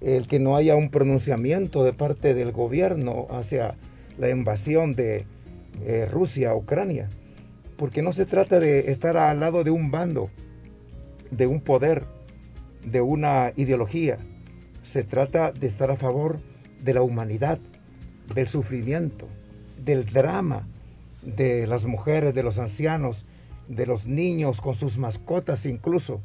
el 0.00 0.26
que 0.26 0.38
no 0.38 0.56
haya 0.56 0.76
un 0.76 0.90
pronunciamiento 0.90 1.84
de 1.84 1.92
parte 1.92 2.34
del 2.34 2.52
gobierno 2.52 3.26
hacia 3.30 3.76
la 4.18 4.28
invasión 4.28 4.92
de 4.92 5.24
eh, 5.84 6.06
Rusia 6.10 6.50
a 6.50 6.54
Ucrania. 6.54 7.08
Porque 7.82 8.00
no 8.00 8.12
se 8.12 8.26
trata 8.26 8.60
de 8.60 8.92
estar 8.92 9.16
al 9.16 9.40
lado 9.40 9.64
de 9.64 9.72
un 9.72 9.90
bando, 9.90 10.30
de 11.32 11.48
un 11.48 11.60
poder, 11.60 12.04
de 12.84 13.00
una 13.00 13.52
ideología. 13.56 14.18
Se 14.84 15.02
trata 15.02 15.50
de 15.50 15.66
estar 15.66 15.90
a 15.90 15.96
favor 15.96 16.38
de 16.80 16.94
la 16.94 17.02
humanidad, 17.02 17.58
del 18.36 18.46
sufrimiento, 18.46 19.26
del 19.84 20.04
drama 20.04 20.68
de 21.22 21.66
las 21.66 21.84
mujeres, 21.84 22.36
de 22.36 22.44
los 22.44 22.60
ancianos, 22.60 23.26
de 23.66 23.84
los 23.84 24.06
niños 24.06 24.60
con 24.60 24.76
sus 24.76 24.96
mascotas 24.96 25.66
incluso. 25.66 26.20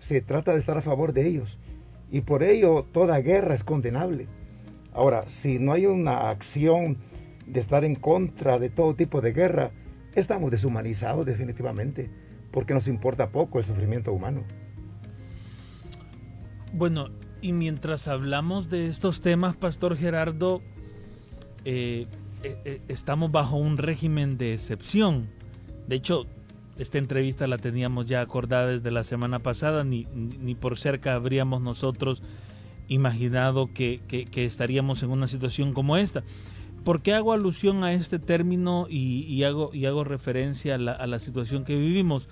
Se 0.00 0.20
trata 0.20 0.52
de 0.52 0.58
estar 0.58 0.76
a 0.76 0.82
favor 0.82 1.14
de 1.14 1.26
ellos. 1.26 1.58
Y 2.12 2.20
por 2.20 2.42
ello 2.42 2.84
toda 2.92 3.18
guerra 3.20 3.54
es 3.54 3.64
condenable. 3.64 4.26
Ahora, 4.92 5.26
si 5.26 5.58
no 5.58 5.72
hay 5.72 5.86
una 5.86 6.28
acción 6.28 6.98
de 7.46 7.60
estar 7.60 7.86
en 7.86 7.94
contra 7.94 8.58
de 8.58 8.68
todo 8.68 8.94
tipo 8.94 9.22
de 9.22 9.32
guerra, 9.32 9.70
estamos 10.20 10.50
deshumanizados 10.50 11.24
definitivamente, 11.26 12.10
porque 12.50 12.74
nos 12.74 12.88
importa 12.88 13.30
poco 13.30 13.58
el 13.58 13.64
sufrimiento 13.64 14.12
humano. 14.12 14.44
Bueno, 16.72 17.08
y 17.40 17.52
mientras 17.52 18.08
hablamos 18.08 18.68
de 18.68 18.88
estos 18.88 19.20
temas, 19.20 19.56
Pastor 19.56 19.96
Gerardo, 19.96 20.60
eh, 21.64 22.06
eh, 22.42 22.56
eh, 22.64 22.80
estamos 22.88 23.32
bajo 23.32 23.56
un 23.56 23.78
régimen 23.78 24.38
de 24.38 24.54
excepción. 24.54 25.28
De 25.86 25.96
hecho, 25.96 26.26
esta 26.76 26.98
entrevista 26.98 27.46
la 27.46 27.58
teníamos 27.58 28.06
ya 28.06 28.20
acordada 28.20 28.68
desde 28.68 28.90
la 28.90 29.04
semana 29.04 29.40
pasada, 29.40 29.84
ni, 29.84 30.06
ni 30.14 30.54
por 30.54 30.78
cerca 30.78 31.14
habríamos 31.14 31.62
nosotros 31.62 32.22
imaginado 32.88 33.72
que, 33.72 34.00
estaríamos 34.34 35.02
en 35.02 35.10
una 35.10 35.28
situación 35.28 35.72
como 35.72 35.96
esta. 35.96 36.24
¿Por 36.84 37.02
qué 37.02 37.14
hago 37.14 37.32
alusión 37.32 37.84
a 37.84 37.92
este 37.92 38.18
término 38.18 38.86
y, 38.88 39.42
hago, 39.42 39.74
y 39.74 39.86
hago 39.86 40.04
referencia 40.04 40.76
a 40.76 40.78
la, 40.78 41.18
situación 41.18 41.64
que 41.64 41.76
vivimos? 41.76 42.28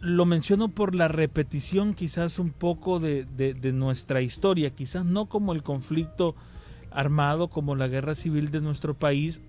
Lo 0.00 0.24
menciono 0.24 0.68
por 0.68 0.94
la 0.94 1.08
repetición 1.08 1.94
quizás 1.94 2.38
un 2.38 2.50
poco 2.50 2.98
de, 3.00 3.24
de 3.24 3.72
nuestra 3.72 4.20
historia, 4.20 4.70
quizás 4.70 5.04
no 5.04 5.26
como 5.26 5.52
el 5.52 5.62
conflicto 5.62 6.34
armado, 6.90 7.48
como 7.48 7.74
la 7.74 7.88
guerra 7.88 8.14
civil 8.14 8.50
de 8.50 8.60
nuestro 8.60 8.94
país, 8.94 9.40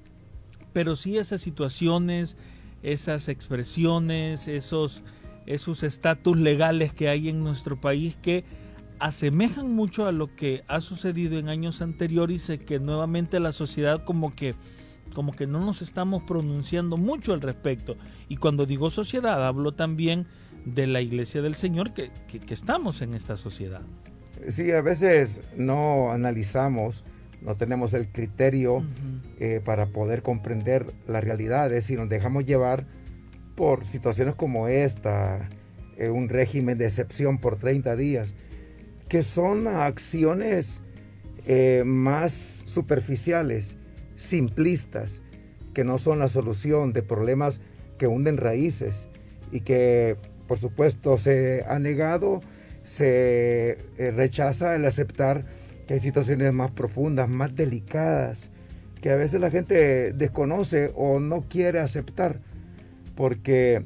pero 0.74 0.96
sí 0.96 1.17
esas 1.17 1.41
situaciones, 1.41 2.38
esas 2.84 3.30
expresiones, 3.30 4.48
esos 4.48 5.04
esos 5.48 5.82
estatus 5.82 6.38
legales 6.38 6.93
que 6.93 7.10
hay 7.10 7.30
en 7.30 7.43
nuestro 7.43 7.80
país 7.80 8.17
que 8.22 8.43
asemejan 9.00 9.74
mucho 9.74 10.08
a 10.08 10.12
lo 10.12 10.36
que 10.36 10.64
ha 10.68 10.82
sucedido 10.82 11.38
en 11.38 11.50
años 11.50 11.82
anteriores 11.82 12.50
y 12.50 12.58
que 12.58 12.80
nuevamente 12.80 13.40
la 13.40 13.52
sociedad 13.52 14.04
como 14.04 14.36
que 14.36 14.56
como 15.14 15.32
que 15.32 15.48
no 15.48 15.66
nos 15.66 15.82
estamos 15.82 16.22
pronunciando 16.24 16.96
mucho 16.96 17.34
al 17.34 17.42
respecto. 17.42 17.96
Y 18.28 18.38
cuando 18.38 18.68
digo 18.68 18.92
sociedad, 18.92 19.48
hablo 19.48 19.74
también 19.74 20.28
de 20.66 20.86
la 20.86 21.02
iglesia 21.02 21.42
del 21.42 21.56
Señor, 21.56 21.94
que, 21.94 22.12
que, 22.28 22.54
estamos 22.54 23.02
en 23.02 23.16
esta 23.16 23.36
sociedad. 23.36 23.82
Sí, 24.50 24.72
a 24.72 24.82
veces 24.82 25.42
no 25.56 26.12
analizamos 26.12 27.04
no 27.42 27.56
tenemos 27.56 27.94
el 27.94 28.08
criterio 28.08 28.84
eh, 29.40 29.62
para 29.64 29.88
poder 29.88 30.22
comprender 30.22 30.94
las 31.08 31.24
realidades 31.24 31.90
y 31.90 31.96
nos 31.96 32.10
dejamos 32.10 32.46
llevar 32.46 32.86
por 33.56 33.86
situaciones 33.86 34.36
como 34.36 34.68
esta, 34.68 35.48
eh, 35.98 36.10
un 36.10 36.30
régimen 36.30 36.78
de 36.78 36.86
excepción 36.86 37.38
por 37.38 37.58
30 37.58 37.96
días, 37.96 38.34
que 39.10 39.24
son 39.24 39.67
acciones 39.67 40.82
eh, 41.46 41.84
más 41.86 42.63
superficiales, 42.65 43.78
simplistas, 44.15 45.22
que 45.74 45.84
no 45.84 45.98
son 45.98 46.20
la 46.20 46.28
solución 46.28 46.91
de 46.93 47.04
problemas 47.04 47.62
que 47.98 48.08
hunden 48.08 48.38
raíces 48.38 49.08
y 49.52 49.62
que 49.62 50.17
por 50.48 50.58
supuesto 50.58 51.17
se 51.17 51.63
ha 51.67 51.78
negado, 51.80 52.39
se 52.84 53.78
rechaza 53.98 54.76
el 54.76 54.86
aceptar 54.86 55.46
que 55.88 55.96
hay 55.96 56.00
situaciones 56.00 56.54
más 56.54 56.72
profundas, 56.72 57.30
más 57.30 57.56
delicadas, 57.56 58.50
que 59.02 59.12
a 59.12 59.15
veces 59.15 59.39
la 59.39 59.52
gente 59.52 60.13
desconoce 60.13 60.91
o 60.96 61.20
no 61.20 61.46
quiere 61.48 61.80
aceptar, 61.80 62.39
porque 63.15 63.84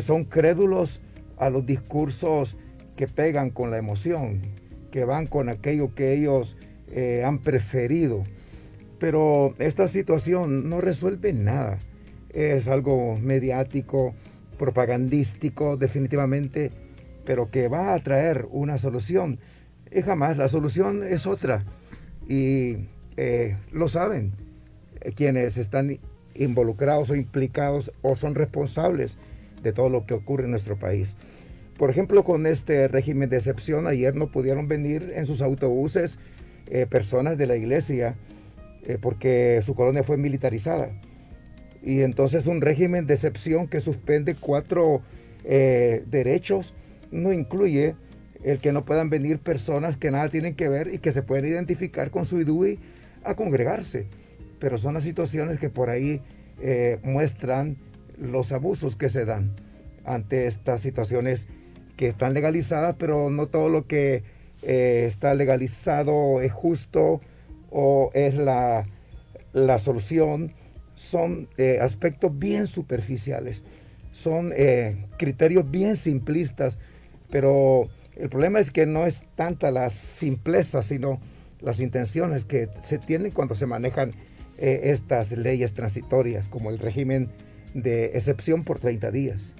son 0.00 0.24
crédulos 0.24 1.00
a 1.38 1.50
los 1.50 1.66
discursos 1.66 2.56
que 2.96 3.08
pegan 3.08 3.50
con 3.50 3.70
la 3.70 3.78
emoción, 3.78 4.40
que 4.92 5.04
van 5.04 5.26
con 5.26 5.48
aquello 5.48 5.92
que 5.96 6.12
ellos 6.12 6.56
eh, 6.92 7.24
han 7.26 7.40
preferido. 7.40 8.22
Pero 9.00 9.56
esta 9.58 9.88
situación 9.88 10.68
no 10.68 10.80
resuelve 10.80 11.32
nada. 11.32 11.78
Es 12.32 12.68
algo 12.68 13.16
mediático, 13.20 14.14
propagandístico, 14.56 15.76
definitivamente, 15.76 16.70
pero 17.24 17.50
que 17.50 17.66
va 17.66 17.94
a 17.94 17.98
traer 18.04 18.46
una 18.52 18.78
solución 18.78 19.40
y 19.94 20.02
jamás, 20.02 20.36
la 20.36 20.48
solución 20.48 21.02
es 21.04 21.26
otra. 21.26 21.64
Y 22.28 22.88
eh, 23.16 23.56
lo 23.70 23.88
saben 23.88 24.32
eh, 25.00 25.12
quienes 25.12 25.58
están 25.58 25.98
involucrados 26.34 27.10
o 27.10 27.14
implicados 27.14 27.92
o 28.00 28.16
son 28.16 28.34
responsables 28.34 29.18
de 29.62 29.72
todo 29.72 29.90
lo 29.90 30.06
que 30.06 30.14
ocurre 30.14 30.44
en 30.44 30.50
nuestro 30.50 30.78
país. 30.78 31.16
Por 31.76 31.90
ejemplo, 31.90 32.24
con 32.24 32.46
este 32.46 32.88
régimen 32.88 33.28
de 33.28 33.38
excepción, 33.38 33.86
ayer 33.86 34.14
no 34.14 34.30
pudieron 34.30 34.68
venir 34.68 35.12
en 35.14 35.26
sus 35.26 35.42
autobuses 35.42 36.18
eh, 36.68 36.86
personas 36.86 37.38
de 37.38 37.46
la 37.46 37.56
iglesia 37.56 38.16
porque 39.00 39.60
su 39.62 39.76
colonia 39.76 40.02
fue 40.02 40.16
militarizada. 40.16 40.90
Y 41.84 42.00
entonces 42.00 42.48
un 42.48 42.60
régimen 42.60 43.06
de 43.06 43.14
excepción 43.14 43.68
que 43.68 43.80
suspende 43.80 44.34
cuatro 44.34 45.02
derechos 45.44 46.74
no 47.12 47.32
incluye 47.32 47.94
el 48.42 48.58
que 48.58 48.72
no 48.72 48.84
puedan 48.84 49.10
venir 49.10 49.38
personas 49.38 49.96
que 49.96 50.10
nada 50.10 50.28
tienen 50.28 50.54
que 50.54 50.68
ver 50.68 50.92
y 50.92 50.98
que 50.98 51.12
se 51.12 51.22
pueden 51.22 51.46
identificar 51.46 52.10
con 52.10 52.24
su 52.24 52.40
IDUI 52.40 52.78
a 53.24 53.34
congregarse. 53.34 54.06
Pero 54.58 54.78
son 54.78 54.94
las 54.94 55.04
situaciones 55.04 55.58
que 55.58 55.70
por 55.70 55.90
ahí 55.90 56.20
eh, 56.60 56.98
muestran 57.02 57.76
los 58.18 58.52
abusos 58.52 58.96
que 58.96 59.08
se 59.08 59.24
dan 59.24 59.52
ante 60.04 60.46
estas 60.46 60.80
situaciones 60.80 61.46
que 61.96 62.08
están 62.08 62.34
legalizadas, 62.34 62.96
pero 62.98 63.30
no 63.30 63.46
todo 63.46 63.68
lo 63.68 63.86
que 63.86 64.22
eh, 64.62 65.04
está 65.06 65.34
legalizado 65.34 66.40
es 66.40 66.52
justo 66.52 67.20
o 67.70 68.10
es 68.14 68.34
la, 68.34 68.86
la 69.52 69.78
solución 69.78 70.54
son 70.94 71.48
eh, 71.56 71.78
aspectos 71.80 72.38
bien 72.38 72.66
superficiales, 72.66 73.64
son 74.12 74.52
eh, 74.54 75.06
criterios 75.18 75.68
bien 75.70 75.96
simplistas, 75.96 76.78
pero 77.30 77.88
el 78.14 78.28
problema 78.28 78.60
es 78.60 78.70
que 78.70 78.86
no 78.86 79.06
es 79.06 79.24
tanta 79.34 79.70
la 79.70 79.90
simpleza, 79.90 80.82
sino 80.82 81.20
las 81.60 81.80
intenciones 81.80 82.44
que 82.44 82.68
se 82.82 82.98
tienen 82.98 83.32
cuando 83.32 83.54
se 83.54 83.66
manejan 83.66 84.12
estas 84.58 85.32
leyes 85.32 85.72
transitorias, 85.72 86.48
como 86.48 86.70
el 86.70 86.78
régimen 86.78 87.30
de 87.74 88.04
excepción 88.14 88.62
por 88.62 88.78
30 88.78 89.10
días. 89.10 89.54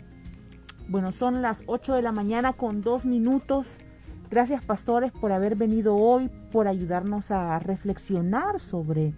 Bueno, 0.92 1.10
son 1.10 1.40
las 1.40 1.62
8 1.64 1.94
de 1.94 2.02
la 2.02 2.12
mañana 2.12 2.52
con 2.52 2.82
dos 2.82 3.06
minutos. 3.06 3.78
Gracias, 4.30 4.62
pastores, 4.62 5.10
por 5.10 5.32
haber 5.32 5.56
venido 5.56 5.96
hoy, 5.96 6.28
por 6.50 6.68
ayudarnos 6.68 7.30
a 7.30 7.58
reflexionar 7.60 8.60
sobre... 8.60 9.14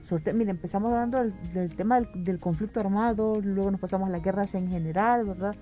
sobre 0.00 0.30
empezamos 0.30 0.94
hablando 0.94 1.18
del, 1.52 1.76
tema 1.76 2.00
del, 2.00 2.24
del, 2.24 2.38
conflicto 2.38 2.80
armado, 2.80 3.38
luego 3.42 3.70
nos 3.70 3.80
pasamos 3.82 4.08
a 4.08 4.12
las 4.12 4.22
guerras 4.22 4.54
en 4.54 4.68
general, 4.68 5.26
¿verdad? 5.26 5.54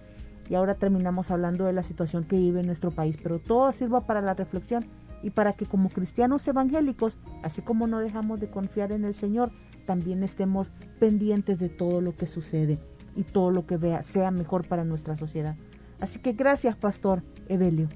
Y 0.49 0.55
ahora 0.55 0.77
terminamos 0.77 1.33
hablando 1.33 1.65
de 1.65 1.73
la 1.73 1.83
situación 1.83 2.23
que 2.23 2.37
vive 2.37 2.63
nuestro 2.63 2.93
país. 2.93 3.17
Pero 3.21 3.41
todo 3.41 3.73
sirva 3.73 4.07
para 4.07 4.21
la 4.21 4.35
reflexión 4.35 4.87
y 5.25 5.31
para 5.31 5.55
que 5.55 5.67
como 5.67 5.89
cristianos 5.89 6.47
evangélicos, 6.47 7.19
así 7.43 7.63
como 7.63 7.89
no 7.89 7.99
dejamos 7.99 8.39
de 8.39 8.49
confiar 8.49 8.93
en 8.93 9.05
el 9.05 9.15
Señor, 9.15 9.51
también 9.87 10.23
estemos 10.23 10.71
pendientes 11.01 11.59
de 11.59 11.69
todo 11.69 12.01
lo 12.01 12.15
que 12.15 12.29
sucede 12.29 12.79
y 13.15 13.25
todo 13.25 13.51
lo 13.51 13.67
que 13.67 13.77
vea, 13.77 14.03
sea 14.03 14.31
mejor 14.31 14.67
para 14.67 14.85
nuestra 14.85 15.17
sociedad. 15.17 15.57
Así 16.01 16.19
que 16.19 16.33
gracias, 16.33 16.77
Pastor 16.77 17.23
Evelio. 17.49 17.89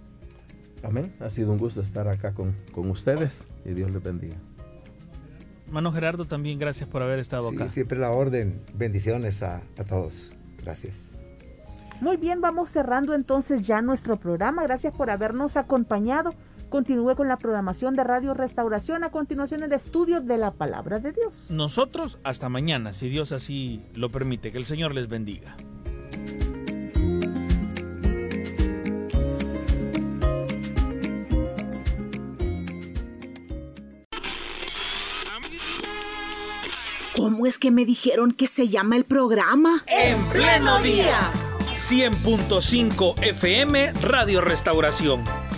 Amén. 0.83 1.14
Ha 1.20 1.31
sido 1.31 1.53
un 1.53 1.59
gusto 1.59 1.81
estar 1.81 2.09
acá 2.09 2.33
con, 2.35 2.55
con 2.72 2.90
ustedes 2.90 3.46
y 3.64 3.70
Dios 3.70 3.90
les 3.90 4.03
bendiga. 4.03 4.37
Mano 5.70 5.92
Gerardo, 5.92 6.27
también 6.27 6.59
gracias 6.59 6.88
por 6.88 7.03
haber 7.03 7.18
estado 7.18 7.51
sí, 7.51 7.57
acá. 7.57 7.68
Siempre 7.68 7.98
la 7.98 8.11
orden. 8.11 8.61
Bendiciones 8.75 9.42
a, 9.42 9.62
a 9.79 9.85
todos. 9.85 10.35
Gracias. 10.59 11.14
Muy 12.01 12.16
bien, 12.16 12.40
vamos 12.40 12.70
cerrando 12.70 13.14
entonces 13.14 13.62
ya 13.62 13.81
nuestro 13.81 14.18
programa. 14.18 14.64
Gracias 14.64 14.92
por 14.92 15.09
habernos 15.09 15.57
acompañado. 15.57 16.35
Continúe 16.73 17.17
con 17.17 17.29
la 17.29 17.37
programación 17.37 17.95
de 17.97 18.03
Radio 18.03 18.33
Restauración. 18.33 19.05
A 19.05 19.11
continuación, 19.11 19.63
el 19.63 19.75
estudio 19.75 20.23
de 20.23 20.39
la 20.39 20.53
palabra 20.53 21.01
de 21.01 21.13
Dios. 21.13 21.51
Nosotros 21.51 22.19
hasta 22.25 22.49
mañana, 22.49 22.95
si 22.95 23.11
Dios 23.11 23.31
así 23.31 23.83
lo 23.95 24.11
permite. 24.11 24.53
Que 24.53 24.57
el 24.57 24.65
Señor 24.65 24.95
les 24.95 25.07
bendiga. 25.07 25.55
¿Cómo 37.15 37.45
es 37.45 37.59
que 37.59 37.71
me 37.71 37.85
dijeron 37.85 38.33
que 38.33 38.47
se 38.47 38.69
llama 38.69 38.97
el 38.97 39.05
programa? 39.05 39.85
En 39.89 40.19
pleno 40.31 40.79
día. 40.79 41.19
100.5 41.71 43.23
FM 43.23 43.93
Radio 44.01 44.41
Restauración. 44.41 45.23